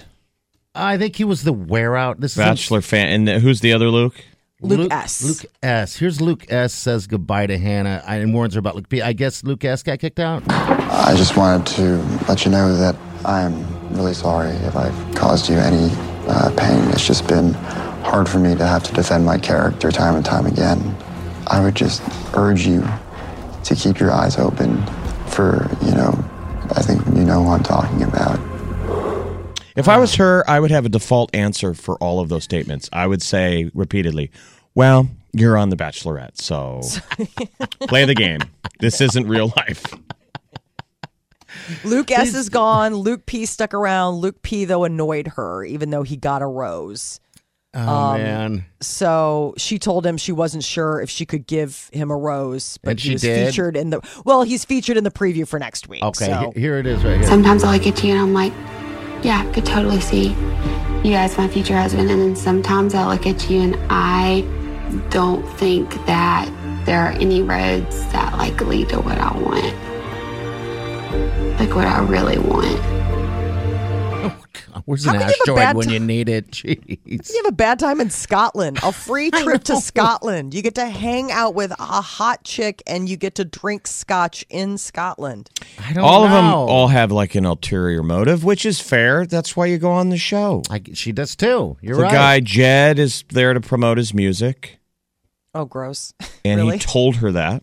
I 0.74 0.98
think 0.98 1.16
he 1.16 1.24
was 1.24 1.44
the 1.44 1.54
wear 1.54 1.98
out. 1.98 2.20
This 2.22 2.38
Bachelor 2.38 2.82
fan. 2.82 3.28
And 3.28 3.42
who's 3.42 3.62
the 3.62 3.74
other 3.74 3.90
Luke? 3.90 4.16
Luke, 4.60 4.80
Luke 4.80 4.92
S. 4.94 5.24
Luke 5.24 5.52
S. 5.62 5.96
Here's 5.98 6.20
Luke 6.20 6.46
S. 6.50 6.74
says 6.74 7.06
goodbye 7.06 7.46
to 7.46 7.58
Hannah 7.60 8.02
I- 8.08 8.16
and 8.18 8.34
warns 8.34 8.56
her 8.56 8.60
about 8.60 8.76
Luke 8.76 8.90
P. 8.90 9.02
I 9.04 9.14
guess 9.14 9.44
Luke 9.44 9.64
S. 9.64 9.84
got 9.84 10.00
kicked 10.00 10.20
out. 10.20 10.42
I 10.50 11.14
just 11.16 11.38
wanted 11.38 11.68
to 11.76 11.98
let 12.28 12.44
you 12.44 12.50
know 12.52 12.76
that 12.76 12.96
I'm 13.24 13.66
really 13.96 14.16
sorry 14.16 14.50
if 14.50 14.76
I've 14.76 15.16
caused 15.16 15.48
you 15.50 15.58
any 15.58 15.92
uh, 16.28 16.52
pain. 16.58 16.80
It's 16.90 17.06
just 17.06 17.28
been 17.28 17.54
hard 18.04 18.28
for 18.28 18.40
me 18.40 18.56
to 18.56 18.66
have 18.66 18.82
to 18.84 18.94
defend 18.94 19.26
my 19.26 19.38
character 19.38 19.92
time 19.92 20.16
and 20.16 20.26
time 20.26 20.48
again. 20.48 20.96
I 21.48 21.64
would 21.64 21.76
just 21.76 22.02
urge 22.34 22.66
you 22.66 22.84
to 23.64 23.76
keep 23.76 24.00
your 24.00 24.12
eyes 24.12 24.38
open 24.40 24.84
for, 25.28 25.70
you 25.84 25.92
know, 25.92 26.12
I 26.76 26.82
think 26.82 27.06
you 27.16 27.24
know 27.24 27.44
who 27.44 27.52
I'm 27.52 27.64
talking 27.64 28.02
about. 28.02 28.40
If 29.78 29.88
I 29.88 29.98
was 29.98 30.16
her, 30.16 30.44
I 30.50 30.60
would 30.60 30.72
have 30.72 30.86
a 30.86 30.90
default 30.90 31.34
answer 31.36 31.74
for 31.74 31.96
all 31.98 32.20
of 32.20 32.28
those 32.30 32.44
statements. 32.44 32.90
I 32.92 33.08
would 33.08 33.22
say 33.22 33.70
repeatedly, 33.74 34.32
"Well, 34.76 35.08
you're 35.34 35.56
on 35.58 35.70
the 35.70 35.76
Bachelorette, 35.78 36.42
so 36.42 36.82
play 37.88 38.04
the 38.06 38.16
game. 38.16 38.40
This 38.80 39.00
isn't 39.02 39.28
real 39.28 39.54
life." 39.56 39.84
Luke 41.84 42.12
S 42.12 42.34
is 42.36 42.50
gone. 42.50 42.96
Luke 42.96 43.26
P 43.26 43.46
stuck 43.46 43.74
around. 43.74 44.16
Luke 44.16 44.42
P 44.42 44.66
though 44.66 44.84
annoyed 44.84 45.28
her, 45.36 45.64
even 45.64 45.90
though 45.90 46.04
he 46.04 46.16
got 46.18 46.42
a 46.42 46.46
rose. 46.46 47.20
Oh 47.74 47.80
Um, 47.80 48.22
man. 48.22 48.66
So 48.82 49.54
she 49.58 49.78
told 49.78 50.06
him 50.06 50.18
she 50.18 50.32
wasn't 50.32 50.64
sure 50.64 51.02
if 51.02 51.10
she 51.10 51.26
could 51.26 51.46
give 51.48 51.90
him 51.94 52.10
a 52.12 52.18
rose, 52.18 52.78
but 52.84 52.92
And 52.92 53.00
he 53.00 53.10
she 53.10 53.14
was 53.14 53.22
did? 53.22 53.48
featured 53.48 53.78
in 53.78 53.90
the 53.92 54.02
well, 54.26 54.44
he's 54.44 54.66
featured 54.66 54.98
in 54.98 55.04
the 55.04 55.12
preview 55.12 55.48
for 55.48 55.60
next 55.60 55.88
week. 55.88 56.02
Okay, 56.04 56.26
so. 56.26 56.52
he- 56.56 56.62
here 56.62 56.78
it 56.78 56.86
is 56.88 57.04
right 57.04 57.18
here. 57.20 57.28
Sometimes 57.28 57.64
I'll 57.64 57.74
look 57.74 57.86
at 57.88 58.04
you 58.04 58.12
and 58.14 58.20
I'm 58.22 58.34
like, 58.34 58.54
yeah, 59.24 59.44
I 59.46 59.52
could 59.52 59.66
totally 59.66 60.00
see 60.00 60.30
you 61.04 61.14
as 61.16 61.38
my 61.38 61.48
future 61.48 61.76
husband. 61.76 62.10
And 62.10 62.22
then 62.22 62.36
sometimes 62.36 62.94
I 62.94 63.08
look 63.08 63.26
at 63.26 63.50
you 63.50 63.62
and 63.62 63.78
I 63.90 64.42
don't 65.10 65.44
think 65.58 65.94
that 66.06 66.50
there 66.86 67.00
are 67.02 67.12
any 67.12 67.42
roads 67.42 68.06
that 68.12 68.34
like 68.38 68.60
lead 68.62 68.90
to 68.90 69.00
what 69.02 69.18
I 69.18 69.32
want. 69.38 69.74
Like 71.60 71.76
what 71.76 71.88
I 71.88 72.00
really 72.00 72.38
want. 72.38 72.80
Where's 74.88 75.04
How 75.04 75.12
an 75.16 75.16
you 75.16 75.20
have 75.26 75.30
a 75.30 75.34
asteroid 75.42 75.58
bad 75.58 75.76
when 75.76 75.88
ti- 75.90 75.94
you 75.96 76.00
need 76.00 76.30
it? 76.30 76.50
Jeez. 76.52 77.30
You 77.30 77.44
have 77.44 77.52
a 77.52 77.56
bad 77.56 77.78
time 77.78 78.00
in 78.00 78.10
Scotland. 78.10 78.80
A 78.84 78.94
free 78.94 79.30
trip 79.44 79.66
to 79.66 79.76
Scotland. 79.82 80.54
You 80.54 80.62
get 80.62 80.76
to 80.76 80.86
hang 80.86 81.30
out 81.30 81.56
with 81.56 81.72
a 81.72 82.02
hot 82.02 82.46
chick 82.46 82.84
and 82.88 83.10
you 83.10 83.18
get 83.18 83.36
to 83.36 83.44
drink 83.44 83.86
scotch 83.86 84.46
in 84.50 84.78
Scotland. 84.78 85.50
I 85.86 85.92
don't 85.92 86.06
all 86.06 86.24
of 86.24 86.32
them 86.32 86.46
all 86.46 86.88
have 86.88 87.12
like 87.12 87.36
an 87.36 87.46
ulterior 87.46 88.02
motive, 88.02 88.46
which 88.46 88.66
is 88.66 88.80
fair. 88.80 89.26
That's 89.26 89.58
why 89.58 89.66
you 89.66 89.78
go 89.78 89.92
on 89.92 90.08
the 90.08 90.18
show. 90.18 90.64
I, 90.70 90.82
she 90.94 91.12
does 91.12 91.36
too. 91.36 91.76
You're 91.82 91.98
the 91.98 92.04
right. 92.04 92.10
The 92.12 92.16
guy 92.18 92.40
Jed 92.40 92.98
is 92.98 93.26
there 93.28 93.54
to 93.54 93.60
promote 93.60 93.98
his 93.98 94.14
music, 94.14 94.80
Oh, 95.54 95.66
gross. 95.66 96.14
and 96.46 96.62
Really? 96.62 96.78
he 96.78 96.80
told 96.80 97.18
her 97.18 97.34
that, 97.34 97.62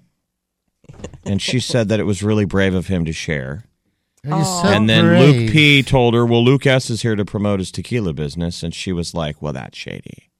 and 1.24 1.40
she 1.40 1.58
said 1.58 1.88
that 1.88 2.00
it 2.00 2.04
was 2.04 2.22
really 2.22 2.44
brave 2.44 2.74
of 2.74 2.88
him 2.88 3.06
to 3.06 3.12
share. 3.14 3.64
He's 4.24 4.48
so 4.48 4.68
and 4.68 4.88
then 4.88 5.04
brave. 5.04 5.20
Luke 5.44 5.52
P 5.52 5.82
told 5.82 6.14
her, 6.14 6.24
"Well, 6.24 6.42
Luke 6.44 6.66
S 6.66 6.88
is 6.90 7.02
here 7.02 7.14
to 7.16 7.24
promote 7.24 7.58
his 7.60 7.70
tequila 7.70 8.12
business," 8.14 8.62
and 8.62 8.74
she 8.74 8.92
was 8.92 9.14
like, 9.14 9.42
"Well, 9.42 9.52
that's 9.52 9.76
shady." 9.76 10.30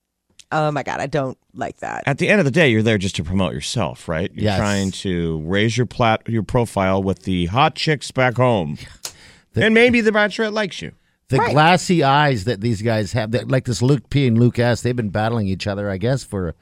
Oh 0.53 0.71
my 0.71 0.83
god, 0.83 1.01
I 1.01 1.07
don't 1.07 1.37
like 1.53 1.79
that. 1.79 2.05
At 2.07 2.19
the 2.19 2.29
end 2.29 2.39
of 2.39 2.45
the 2.45 2.51
day, 2.51 2.69
you're 2.71 2.83
there 2.83 2.97
just 2.99 3.17
to 3.17 3.25
promote 3.25 3.53
yourself, 3.53 4.09
right? 4.09 4.31
You're 4.33 4.45
Yes. 4.45 4.59
trying 4.59 4.91
to 4.93 5.43
raise 5.45 5.77
your 5.77 5.87
plat 5.87 6.23
your 6.29 6.43
profile 6.45 7.03
with 7.03 7.25
the 7.25 7.47
hot 7.47 7.75
chicks 7.75 8.11
back 8.11 8.37
home, 8.37 8.79
and 9.55 9.75
maybe 9.75 10.01
the 10.01 10.13
bachelorette 10.13 10.53
likes 10.53 10.81
you. 10.81 10.93
The 11.29 11.39
Right. 11.39 11.53
glassy 11.53 12.03
eyes 12.05 12.45
that 12.45 12.61
these 12.61 12.83
guys 12.83 13.13
have, 13.13 13.33
that 13.33 13.49
like 13.49 13.65
this 13.65 13.83
Luke 13.83 14.09
P 14.11 14.27
and 14.27 14.39
Luke 14.39 14.59
S, 14.59 14.83
they've 14.83 14.95
been 14.95 15.09
battling 15.11 15.47
each 15.49 15.67
other, 15.67 15.91
I 15.91 15.97
guess, 15.99 16.23
for 16.23 16.55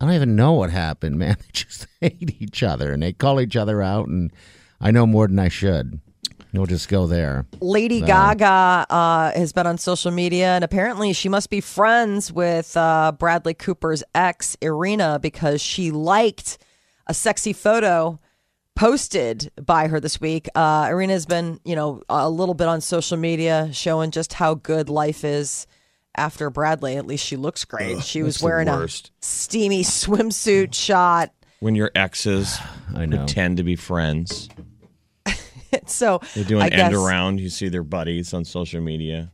I 0.00 0.06
don't 0.06 0.14
even 0.14 0.34
know 0.36 0.52
what 0.54 0.70
happened, 0.70 1.18
man. 1.18 1.36
They 1.40 1.46
just 1.52 1.86
hate 2.00 2.36
each 2.40 2.62
other 2.62 2.92
and 2.92 3.02
they 3.02 3.12
call 3.12 3.40
each 3.40 3.56
other 3.56 3.80
out, 3.82 4.08
and 4.08 4.32
I 4.80 4.90
know 4.90 5.06
more 5.06 5.28
than 5.28 5.38
I 5.38 5.48
should. 5.48 6.00
We'll 6.52 6.66
just 6.66 6.88
go 6.88 7.06
there. 7.06 7.46
Lady 7.60 8.00
Gaga 8.00 8.86
uh, 8.90 9.32
has 9.32 9.52
been 9.52 9.66
on 9.66 9.78
social 9.78 10.10
media, 10.10 10.48
and 10.48 10.64
apparently 10.64 11.12
she 11.12 11.28
must 11.28 11.48
be 11.48 11.60
friends 11.60 12.32
with 12.32 12.76
uh, 12.76 13.12
Bradley 13.12 13.54
Cooper's 13.54 14.02
ex, 14.14 14.56
Irina, 14.60 15.18
because 15.20 15.60
she 15.60 15.90
liked 15.90 16.58
a 17.06 17.14
sexy 17.14 17.52
photo 17.52 18.18
posted 18.74 19.50
by 19.64 19.88
her 19.88 20.00
this 20.00 20.20
week. 20.20 20.48
Uh, 20.54 20.86
Irina 20.88 21.12
has 21.12 21.26
been, 21.26 21.60
you 21.64 21.76
know, 21.76 22.02
a 22.08 22.28
little 22.30 22.54
bit 22.54 22.66
on 22.66 22.80
social 22.80 23.16
media 23.16 23.68
showing 23.72 24.10
just 24.10 24.32
how 24.32 24.54
good 24.54 24.88
life 24.88 25.22
is 25.24 25.66
after 26.16 26.50
Bradley. 26.50 26.96
At 26.96 27.06
least 27.06 27.24
she 27.24 27.36
looks 27.36 27.64
great. 27.64 28.02
she 28.02 28.22
was 28.22 28.42
wearing 28.42 28.68
a 28.68 28.88
steamy 29.20 29.82
swimsuit 29.84 30.74
shot. 30.74 31.32
When 31.60 31.74
your 31.74 31.90
exes 31.94 32.58
I 32.94 33.06
know. 33.06 33.18
pretend 33.18 33.58
to 33.58 33.62
be 33.62 33.76
friends, 33.76 34.48
So 35.86 36.20
they 36.34 36.44
do 36.44 36.58
I 36.60 36.66
an 36.66 36.70
guess 36.70 36.80
end 36.80 36.94
around. 36.94 37.40
You 37.40 37.48
see 37.48 37.68
their 37.68 37.82
buddies 37.82 38.32
on 38.34 38.44
social 38.44 38.80
media. 38.80 39.32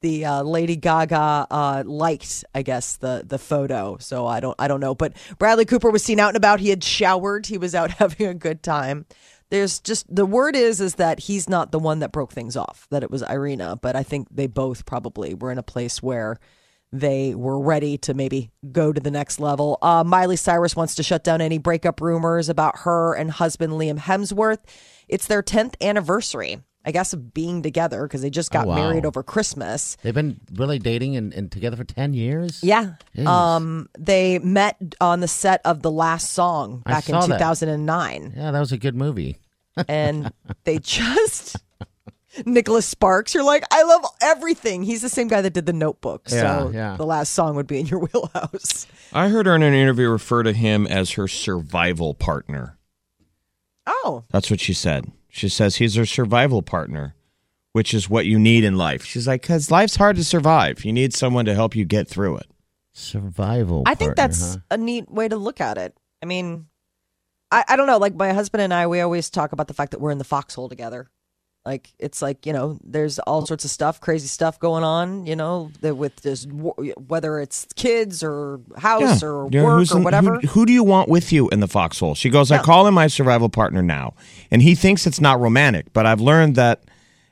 the 0.00 0.24
uh, 0.24 0.42
Lady 0.42 0.76
Gaga 0.76 1.46
uh, 1.50 1.82
liked, 1.86 2.44
I 2.54 2.62
guess, 2.62 2.96
the 2.96 3.24
the 3.26 3.38
photo. 3.38 3.96
So 3.98 4.26
I 4.26 4.40
don't 4.40 4.54
I 4.58 4.68
don't 4.68 4.80
know. 4.80 4.94
But 4.94 5.14
Bradley 5.38 5.64
Cooper 5.64 5.90
was 5.90 6.04
seen 6.04 6.20
out 6.20 6.28
and 6.28 6.36
about. 6.36 6.60
He 6.60 6.70
had 6.70 6.84
showered. 6.84 7.46
He 7.46 7.58
was 7.58 7.74
out 7.74 7.90
having 7.98 8.26
a 8.26 8.34
good 8.34 8.62
time. 8.62 9.06
There's 9.50 9.80
just 9.80 10.12
the 10.14 10.26
word 10.26 10.56
is 10.56 10.80
is 10.80 10.96
that 10.96 11.20
he's 11.20 11.48
not 11.48 11.70
the 11.70 11.78
one 11.78 12.00
that 12.00 12.12
broke 12.12 12.32
things 12.32 12.56
off. 12.56 12.86
That 12.90 13.02
it 13.02 13.10
was 13.10 13.22
Irina. 13.22 13.76
But 13.80 13.96
I 13.96 14.02
think 14.02 14.28
they 14.30 14.46
both 14.46 14.86
probably 14.86 15.34
were 15.34 15.50
in 15.50 15.58
a 15.58 15.62
place 15.62 16.02
where 16.02 16.38
they 16.94 17.34
were 17.34 17.58
ready 17.58 17.98
to 17.98 18.14
maybe 18.14 18.50
go 18.70 18.92
to 18.92 19.00
the 19.00 19.10
next 19.10 19.40
level. 19.40 19.78
Uh, 19.82 20.04
Miley 20.04 20.36
Cyrus 20.36 20.76
wants 20.76 20.94
to 20.94 21.02
shut 21.02 21.24
down 21.24 21.40
any 21.40 21.58
breakup 21.58 22.00
rumors 22.00 22.48
about 22.48 22.78
her 22.80 23.14
and 23.14 23.32
husband 23.32 23.72
Liam 23.72 23.98
Hemsworth. 23.98 24.60
It's 25.08 25.26
their 25.26 25.42
10th 25.42 25.74
anniversary, 25.82 26.62
I 26.84 26.92
guess, 26.92 27.12
of 27.12 27.34
being 27.34 27.62
together 27.62 28.04
because 28.04 28.22
they 28.22 28.30
just 28.30 28.52
got 28.52 28.66
Oh, 28.66 28.68
wow. 28.68 28.74
married 28.76 29.04
over 29.04 29.24
Christmas. 29.24 29.96
They've 30.02 30.14
been 30.14 30.38
really 30.54 30.78
dating 30.78 31.16
and, 31.16 31.34
and 31.34 31.50
together 31.50 31.76
for 31.76 31.82
10 31.84 32.14
years? 32.14 32.62
Yeah. 32.62 32.92
Jeez. 33.16 33.26
Um, 33.26 33.88
they 33.98 34.38
met 34.38 34.76
on 35.00 35.18
the 35.18 35.28
set 35.28 35.62
of 35.64 35.82
the 35.82 35.90
last 35.90 36.30
song 36.30 36.82
back 36.86 37.08
in 37.08 37.14
saw 37.20 37.26
that. 37.26 37.38
2009. 37.38 38.34
Yeah, 38.36 38.52
that 38.52 38.60
was 38.60 38.70
a 38.72 38.78
good 38.78 38.94
movie. 38.94 39.38
And 39.88 40.32
they 40.62 40.78
just. 40.78 41.56
Nicholas 42.46 42.86
Sparks, 42.86 43.34
you're 43.34 43.44
like, 43.44 43.64
I 43.70 43.82
love 43.84 44.04
everything. 44.22 44.82
He's 44.82 45.02
the 45.02 45.08
same 45.08 45.28
guy 45.28 45.40
that 45.40 45.52
did 45.52 45.66
the 45.66 45.72
notebook. 45.72 46.26
Yeah, 46.28 46.58
so 46.58 46.70
yeah. 46.70 46.96
the 46.96 47.06
last 47.06 47.32
song 47.32 47.56
would 47.56 47.66
be 47.66 47.80
in 47.80 47.86
your 47.86 48.00
wheelhouse. 48.00 48.86
I 49.12 49.28
heard 49.28 49.46
her 49.46 49.54
in 49.54 49.62
an 49.62 49.74
interview 49.74 50.08
refer 50.08 50.42
to 50.42 50.52
him 50.52 50.86
as 50.86 51.12
her 51.12 51.28
survival 51.28 52.14
partner. 52.14 52.78
Oh, 53.86 54.24
That's 54.30 54.50
what 54.50 54.60
she 54.60 54.72
said. 54.72 55.10
She 55.28 55.48
says 55.48 55.76
he's 55.76 55.94
her 55.96 56.06
survival 56.06 56.62
partner, 56.62 57.14
which 57.72 57.92
is 57.92 58.08
what 58.08 58.26
you 58.26 58.38
need 58.38 58.64
in 58.64 58.76
life. 58.76 59.04
She's 59.04 59.26
like, 59.26 59.42
because 59.42 59.70
life's 59.70 59.96
hard 59.96 60.16
to 60.16 60.24
survive. 60.24 60.84
You 60.84 60.92
need 60.92 61.12
someone 61.12 61.44
to 61.46 61.54
help 61.54 61.74
you 61.76 61.84
get 61.84 62.08
through 62.08 62.38
it. 62.38 62.46
Survival. 62.92 63.82
I 63.86 63.94
think 63.94 64.14
that's 64.14 64.54
huh? 64.54 64.60
a 64.70 64.76
neat 64.76 65.10
way 65.10 65.28
to 65.28 65.36
look 65.36 65.60
at 65.60 65.76
it. 65.76 65.96
I 66.22 66.26
mean, 66.26 66.66
I, 67.50 67.64
I 67.68 67.76
don't 67.76 67.86
know. 67.86 67.98
Like 67.98 68.14
my 68.14 68.32
husband 68.32 68.62
and 68.62 68.72
I, 68.72 68.86
we 68.86 69.00
always 69.00 69.28
talk 69.28 69.52
about 69.52 69.68
the 69.68 69.74
fact 69.74 69.90
that 69.90 70.00
we're 70.00 70.12
in 70.12 70.18
the 70.18 70.24
foxhole 70.24 70.68
together. 70.68 71.10
Like 71.66 71.92
it's 71.98 72.20
like 72.20 72.44
you 72.44 72.52
know, 72.52 72.78
there's 72.84 73.18
all 73.20 73.46
sorts 73.46 73.64
of 73.64 73.70
stuff, 73.70 73.98
crazy 74.00 74.28
stuff 74.28 74.58
going 74.60 74.84
on. 74.84 75.24
You 75.26 75.34
know, 75.34 75.70
that 75.80 75.96
with 75.96 76.16
this 76.16 76.46
whether 76.50 77.40
it's 77.40 77.66
kids 77.74 78.22
or 78.22 78.60
house 78.76 79.22
or 79.22 79.48
Yeah, 79.50 79.64
work 79.64 79.90
or 79.90 79.96
in- 79.96 80.04
whatever. 80.04 80.34
Who, 80.40 80.48
who 80.48 80.66
do 80.66 80.72
you 80.74 80.84
want 80.84 81.08
with 81.08 81.32
you 81.32 81.48
in 81.48 81.60
the 81.60 81.68
foxhole? 81.68 82.14
She 82.14 82.28
goes, 82.28 82.50
I 82.52 82.58
call 82.58 82.86
him 82.86 82.92
my 82.94 83.06
survival 83.06 83.48
partner 83.48 83.82
now. 83.82 84.12
And 84.50 84.60
he 84.60 84.74
thinks 84.74 85.06
it's 85.06 85.22
not 85.22 85.40
romantic, 85.40 85.92
but 85.94 86.04
I've 86.04 86.20
learned 86.20 86.54
that 86.56 86.84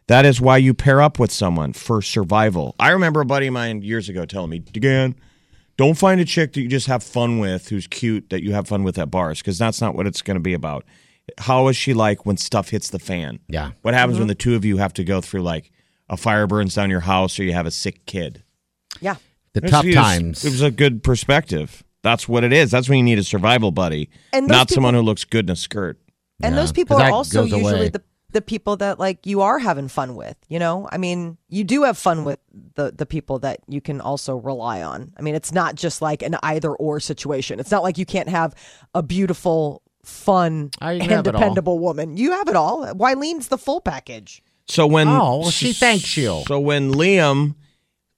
that 0.07 0.25
is 0.25 0.41
why 0.41 0.57
you 0.57 0.73
pair 0.73 1.03
up 1.03 1.19
with 1.19 1.31
someone 1.31 1.75
for 1.75 2.01
survival. 2.01 2.75
I 2.81 2.91
remember 2.91 3.21
a 3.21 3.27
buddy 3.27 3.49
of 3.49 3.53
mine 3.53 3.83
years 3.83 4.09
ago 4.09 4.25
telling 4.25 4.51
me, 4.51 4.61
DeGan, 4.61 5.15
don't 5.77 5.95
find 5.95 6.21
a 6.21 6.25
chick 6.25 6.55
that 6.55 6.61
you 6.63 6.69
just 6.69 6.87
have 6.87 7.03
fun 7.03 7.39
with 7.39 7.69
who's 7.69 7.87
cute 7.87 8.31
that 8.31 8.43
you 8.43 8.53
have 8.53 8.67
fun 8.67 8.83
with 8.83 8.99
at 8.99 9.11
bars 9.11 9.39
because 9.41 9.59
that's 9.59 9.81
not 9.81 9.95
what 9.95 10.07
it's 10.07 10.23
going 10.23 10.37
to 10.37 10.41
be 10.41 10.55
about. 10.55 10.85
How 11.39 11.69
is 11.69 11.77
she 11.77 11.95
like 11.95 12.27
when 12.27 12.37
stuff 12.37 12.71
hits 12.71 12.91
the 12.91 12.99
fan? 12.99 13.41
Yeah. 13.49 13.73
What 13.83 13.95
happens 13.95 14.19
when 14.19 14.25
mm-hmm. 14.25 14.29
the 14.29 14.35
two 14.35 14.55
of 14.57 14.65
you 14.65 14.77
have 14.79 14.93
to 14.95 15.05
go 15.05 15.21
through 15.21 15.43
like 15.43 15.71
a 16.09 16.17
fire 16.17 16.47
burns 16.47 16.75
down 16.75 16.91
your 16.91 17.01
house 17.01 17.39
or 17.39 17.45
you 17.45 17.53
have 17.53 17.67
a 17.67 17.71
sick 17.71 18.05
kid? 18.07 18.43
yeah, 19.01 19.17
The 19.55 19.59
It's- 19.59 19.71
tough 19.71 19.85
it's- 19.85 20.05
times. 20.05 20.45
It 20.45 20.51
was 20.51 20.63
a 20.63 20.71
good 20.71 21.03
perspective. 21.03 21.83
That's 22.03 22.29
what 22.29 22.43
it 22.45 22.53
is. 22.53 22.71
That's 22.71 22.89
when 22.89 22.99
you 22.99 23.05
need 23.05 23.19
a 23.19 23.25
survival 23.25 23.71
buddy, 23.71 24.11
And 24.33 24.47
those 24.47 24.57
not 24.57 24.71
someone 24.71 24.95
who 24.95 25.03
looks 25.03 25.25
good 25.25 25.47
in 25.47 25.51
a 25.53 25.57
skirt. 25.57 25.99
and 26.43 26.55
Yeah, 26.55 26.61
those 26.61 26.73
people 26.73 26.97
are 26.97 27.11
also 27.11 27.45
usually 27.45 27.63
away. 27.63 27.89
the 27.91 28.03
the 28.33 28.41
people 28.41 28.77
that 28.79 28.99
like 28.99 29.27
you 29.27 29.43
are 29.43 29.59
having 29.59 29.89
fun 29.89 30.17
with. 30.17 30.37
You 30.49 30.59
know, 30.59 30.89
I 30.91 30.97
mean, 30.99 31.37
you 31.49 31.65
do 31.65 31.83
have 31.85 31.97
fun 31.99 32.25
with 32.25 32.41
the 32.75 32.91
the 32.91 33.07
people 33.07 33.39
that 33.41 33.61
you 33.69 33.81
can 33.81 34.01
also 34.01 34.37
rely 34.37 34.83
on. 34.83 35.13
I 35.19 35.23
mean, 35.23 35.35
it's 35.35 35.53
not 35.53 35.75
just 35.77 36.03
like 36.03 36.23
an 36.23 36.37
either 36.43 36.73
or 36.73 36.99
situation. 36.99 37.61
It's 37.61 37.71
not 37.71 37.83
like 37.83 37.99
you 37.99 38.07
can't 38.07 38.31
have 38.31 38.55
a 38.95 39.03
beautiful, 39.03 39.83
fun, 40.05 40.71
I 40.81 40.95
and 40.95 41.03
have 41.05 41.27
it 41.27 41.35
all. 41.35 41.41
dependable 41.41 41.79
woman. 41.79 42.17
You 42.17 42.33
have 42.33 42.49
it 42.49 42.57
all. 42.57 42.87
Wileen's 42.95 43.49
the 43.49 43.59
full 43.59 43.81
package. 43.81 44.43
So 44.67 44.87
when 44.87 45.09
Oh, 45.09 45.41
well, 45.41 45.51
she 45.51 45.73
thanks 45.73 46.17
you. 46.17 46.43
So 46.47 46.59
when 46.61 46.93
Liam 46.93 47.55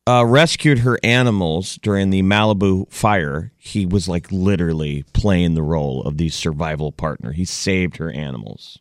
uh, 0.06 0.24
rescued 0.26 0.80
her 0.80 0.98
animals 1.02 1.76
during 1.82 2.10
the 2.10 2.22
Malibu 2.22 2.90
fire, 2.92 3.52
he 3.56 3.86
was 3.86 4.08
like 4.08 4.30
literally 4.30 5.04
playing 5.14 5.54
the 5.54 5.62
role 5.62 6.02
of 6.02 6.18
the 6.18 6.28
survival 6.28 6.92
partner. 6.92 7.32
He 7.32 7.44
saved 7.44 7.96
her 7.96 8.10
animals. 8.10 8.78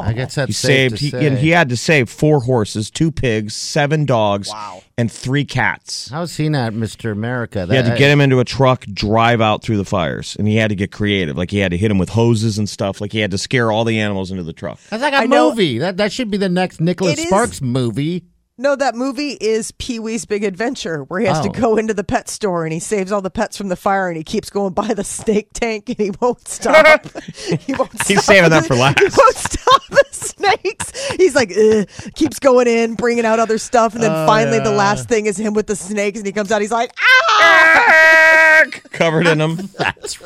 I 0.00 0.12
guess 0.12 0.34
that's 0.34 0.48
He 0.48 0.52
safe 0.52 0.90
saved. 0.92 0.96
to 0.98 1.04
He, 1.04 1.10
say. 1.10 1.26
and 1.26 1.38
he 1.38 1.50
had 1.50 1.68
to 1.70 1.76
save 1.76 2.08
four 2.08 2.40
horses, 2.40 2.90
two 2.90 3.10
pigs, 3.12 3.54
seven 3.54 4.04
dogs, 4.06 4.48
Wow. 4.48 4.82
and 4.98 5.10
three 5.10 5.44
cats. 5.44 6.08
How's 6.10 6.36
he 6.36 6.48
not 6.48 6.72
Mr. 6.72 7.12
America? 7.12 7.66
He 7.68 7.74
had 7.76 7.84
to 7.86 7.96
get 7.96 8.10
him 8.10 8.20
into 8.20 8.40
a 8.40 8.44
truck, 8.44 8.84
drive 8.92 9.40
out 9.40 9.62
through 9.62 9.76
the 9.76 9.84
fires, 9.84 10.36
and 10.38 10.46
he 10.48 10.56
had 10.56 10.68
to 10.70 10.74
get 10.76 10.90
creative. 10.92 11.36
Like 11.36 11.50
he 11.50 11.58
had 11.58 11.70
to 11.72 11.76
hit 11.78 11.90
him 11.90 11.98
with 11.98 12.10
hoses 12.10 12.58
and 12.58 12.68
stuff. 12.68 13.00
Like 13.00 13.12
he 13.12 13.18
had 13.20 13.30
to 13.30 13.38
scare 13.38 13.70
all 13.70 13.84
the 13.84 13.98
animals 14.00 14.30
into 14.30 14.42
the 14.42 14.52
truck. 14.52 14.78
That's 14.90 15.02
like 15.02 15.12
a 15.14 15.18
I 15.18 15.26
know- 15.26 15.50
movie. 15.50 15.78
That 15.78 15.96
that 15.98 16.12
should 16.12 16.30
be 16.30 16.36
the 16.36 16.48
next 16.48 16.80
Nicholas 16.80 17.14
It 17.14 17.18
is- 17.20 17.26
Sparks 17.28 17.60
movie. 17.60 18.24
No, 18.60 18.76
that 18.76 18.94
movie 18.94 19.38
is 19.40 19.72
Pee 19.72 19.98
Wee's 19.98 20.26
Big 20.26 20.44
Adventure, 20.44 21.04
where 21.04 21.18
he 21.20 21.26
has 21.26 21.40
to 21.40 21.48
Oh. 21.48 21.52
go 21.52 21.76
into 21.78 21.94
the 21.94 22.04
pet 22.04 22.28
store 22.28 22.64
and 22.64 22.74
he 22.74 22.78
saves 22.78 23.10
all 23.10 23.22
the 23.22 23.30
pets 23.30 23.56
from 23.56 23.68
the 23.68 23.74
fire 23.76 24.08
and 24.08 24.18
he 24.18 24.22
keeps 24.22 24.50
going 24.50 24.74
by 24.74 24.92
the 24.92 25.02
snake 25.02 25.48
tank 25.54 25.88
and 25.88 25.96
he 25.98 26.10
won't 26.20 26.46
stop. 26.46 27.06
he 27.34 27.72
won't 27.72 27.90
stop. 27.94 28.06
He's 28.06 28.22
saving 28.22 28.50
that 28.50 28.66
for 28.66 28.74
last. 28.76 28.98
He 28.98 29.06
won't 29.06 29.34
stop 29.36 29.86
the 29.88 30.04
snakes. 30.10 30.92
He's 31.16 31.34
like, 31.34 31.52
Ugh, 31.56 31.88
keeps 32.14 32.38
going 32.38 32.66
in, 32.68 32.96
bringing 32.96 33.24
out 33.24 33.38
other 33.38 33.56
stuff, 33.56 33.94
and 33.94 34.02
then 34.02 34.10
Oh, 34.12 34.26
finally 34.26 34.58
the 34.58 34.72
last 34.72 35.08
thing 35.08 35.24
is 35.24 35.38
him 35.38 35.54
with 35.54 35.66
the 35.66 35.74
snakes, 35.76 36.18
and 36.18 36.26
he 36.26 36.32
comes 36.32 36.52
out. 36.52 36.60
He's 36.60 36.70
like, 36.70 36.92
ah! 37.00 38.64
Covered 38.92 39.26
in 39.26 39.38
them. 39.38 39.56
That's 39.78 40.20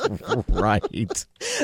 right. 0.49 0.83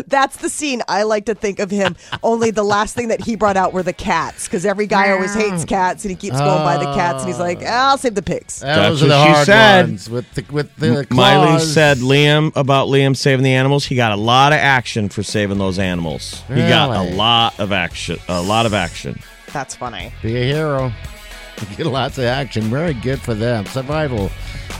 That's 0.06 0.36
the 0.36 0.48
scene 0.48 0.82
I 0.86 1.02
like 1.02 1.26
to 1.26 1.34
think 1.34 1.58
of 1.58 1.70
him. 1.70 1.96
Only 2.22 2.52
the 2.52 2.62
last 2.62 2.94
thing 2.94 3.08
that 3.08 3.20
he 3.20 3.34
brought 3.34 3.56
out 3.56 3.72
were 3.72 3.82
the 3.82 3.92
cats, 3.92 4.46
because 4.46 4.64
every 4.64 4.86
guy 4.86 5.10
always 5.10 5.34
hates 5.34 5.64
cats, 5.64 6.04
and 6.04 6.10
he 6.10 6.16
keeps 6.16 6.38
going 6.38 6.59
by 6.64 6.76
the 6.78 6.92
cats, 6.94 7.22
and 7.22 7.28
he's 7.28 7.38
like, 7.40 7.60
"Ah, 7.66 7.90
I'll 7.90 7.98
save 7.98 8.14
the 8.14 8.22
pigs. 8.22 8.60
Those 8.60 8.76
That's 8.76 9.02
are 9.02 9.06
the 9.06 9.14
what 9.14 9.26
she 9.26 9.32
hard 9.32 9.46
said. 9.46 9.86
ones 9.86 10.10
with 10.10 10.34
the 10.34 10.44
with 10.50 10.76
the 10.76 11.06
Miley 11.10 11.46
claws. 11.48 11.72
said 11.72 11.98
Liam 11.98 12.52
about 12.56 12.88
Liam 12.88 13.16
saving 13.16 13.42
the 13.44 13.52
animals. 13.54 13.84
He 13.86 13.96
got 13.96 14.12
a 14.12 14.16
lot 14.16 14.52
of 14.52 14.58
action 14.58 15.08
for 15.08 15.22
saving 15.22 15.58
those 15.58 15.78
animals. 15.78 16.42
He 16.48 16.56
got 16.68 16.90
Really? 16.90 17.12
a 17.12 17.14
lot 17.16 17.58
of 17.60 17.72
action. 17.72 18.18
A 18.28 18.40
lot 18.42 18.66
of 18.66 18.74
action. 18.74 19.18
That's 19.52 19.74
funny. 19.74 20.12
Be 20.22 20.36
a 20.36 20.44
hero. 20.44 20.92
Get 21.76 21.86
lots 21.86 22.16
of 22.18 22.24
action. 22.24 22.62
Very 22.64 22.94
good 22.94 23.20
for 23.20 23.34
them. 23.34 23.66
Survival 23.66 24.30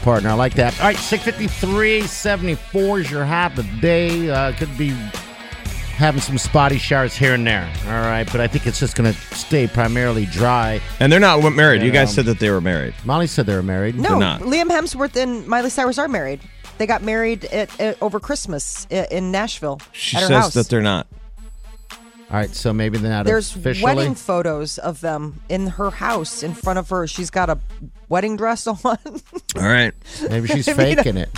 partner. 0.03 0.31
I 0.31 0.35
like 0.35 0.55
that. 0.55 0.79
All 0.81 0.87
right, 0.87 0.97
653 0.97 2.03
74 2.07 3.01
is 3.01 3.11
your 3.11 3.25
half 3.25 3.59
a 3.59 3.63
day. 3.83 4.31
Uh, 4.31 4.53
could 4.53 4.77
be 4.79 4.97
having 6.01 6.21
some 6.21 6.39
spotty 6.39 6.79
showers 6.79 7.15
here 7.15 7.35
and 7.35 7.47
there. 7.47 7.71
All 7.87 7.93
right, 7.93 8.27
but 8.33 8.41
I 8.41 8.47
think 8.49 8.67
it's 8.67 8.81
just 8.81 8.97
going 8.97 9.13
to 9.13 9.19
stay 9.37 9.67
primarily 9.67 10.25
dry. 10.27 10.81
And 10.99 11.13
they're 11.13 11.21
not 11.21 11.41
married. 11.53 11.83
You 11.83 11.91
guys 11.91 12.09
Yeah. 12.11 12.15
said 12.17 12.25
that 12.27 12.39
they 12.41 12.51
were 12.51 12.61
married. 12.63 12.95
Molly 13.05 13.27
said 13.27 13.47
they 13.47 13.55
were 13.55 13.63
married. 13.63 13.97
No, 13.97 14.19
not. 14.19 14.41
Liam 14.41 14.69
Hemsworth 14.69 15.15
and 15.15 15.47
Miley 15.47 15.71
Cyrus 15.71 15.99
are 15.99 16.09
married. 16.09 16.41
They 16.79 16.87
got 16.87 17.03
married 17.03 17.45
at, 17.45 17.79
at, 17.79 18.03
over 18.03 18.19
Christmas 18.19 18.87
in 18.91 19.31
Nashville 19.31 19.81
She 19.93 20.17
at 20.17 20.23
her 20.23 20.29
says 20.29 20.37
house. 20.45 20.55
that 20.55 20.69
they're 20.71 20.81
not. 20.81 21.07
All 22.31 22.37
right, 22.37 22.55
so 22.55 22.73
maybe 22.73 22.97
they're 22.97 23.11
not 23.11 23.27
There's 23.27 23.57
officially. 23.57 23.85
wedding 23.93 24.15
photos 24.15 24.79
of 24.79 25.01
them 25.01 25.41
in 25.49 25.67
her 25.67 25.91
house 25.91 26.45
in 26.45 26.55
front 26.55 26.79
of 26.79 26.89
her. 26.91 27.09
She's 27.09 27.29
got 27.29 27.51
a 27.51 27.59
wedding 28.09 28.37
dress 28.37 28.67
on. 28.69 28.79
All 28.87 28.97
right. 29.57 29.93
Maybe 30.29 30.47
she's 30.47 30.69
I 30.69 30.75
mean, 30.75 30.95
faking 30.97 31.17
it. 31.17 31.29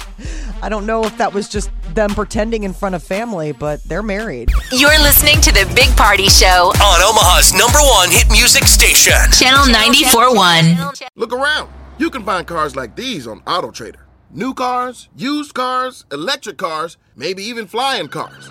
I 0.61 0.69
don't 0.69 0.85
know 0.85 1.03
if 1.05 1.17
that 1.17 1.33
was 1.33 1.49
just 1.49 1.71
them 1.95 2.11
pretending 2.11 2.65
in 2.65 2.75
front 2.75 2.95
of 2.95 3.03
family, 3.03 3.53
but 3.53 3.83
they're 3.85 4.03
married. 4.03 4.51
You're 4.71 4.99
listening 5.01 5.41
to 5.41 5.51
the 5.53 5.71
Big 5.75 5.89
Party 5.97 6.29
Show, 6.29 6.73
On 6.77 7.01
Omaha's 7.03 7.55
number 7.55 7.79
one 7.79 8.11
hit 8.11 8.31
music 8.31 8.65
station. 8.65 9.15
Channel 9.33 9.75
94.1. 9.75 11.09
Look 11.17 11.33
around. 11.33 11.71
You 11.97 12.11
can 12.11 12.23
find 12.23 12.47
cars 12.47 12.77
like 12.77 12.97
these 12.97 13.27
on 13.27 13.41
AutoTrader. 13.41 13.97
New 14.31 14.53
cars, 14.53 15.09
used 15.17 15.55
cars, 15.55 16.05
electric 16.13 16.59
cars, 16.59 16.99
maybe 17.17 17.43
even 17.45 17.67
flying 17.67 18.09
cars. 18.09 18.51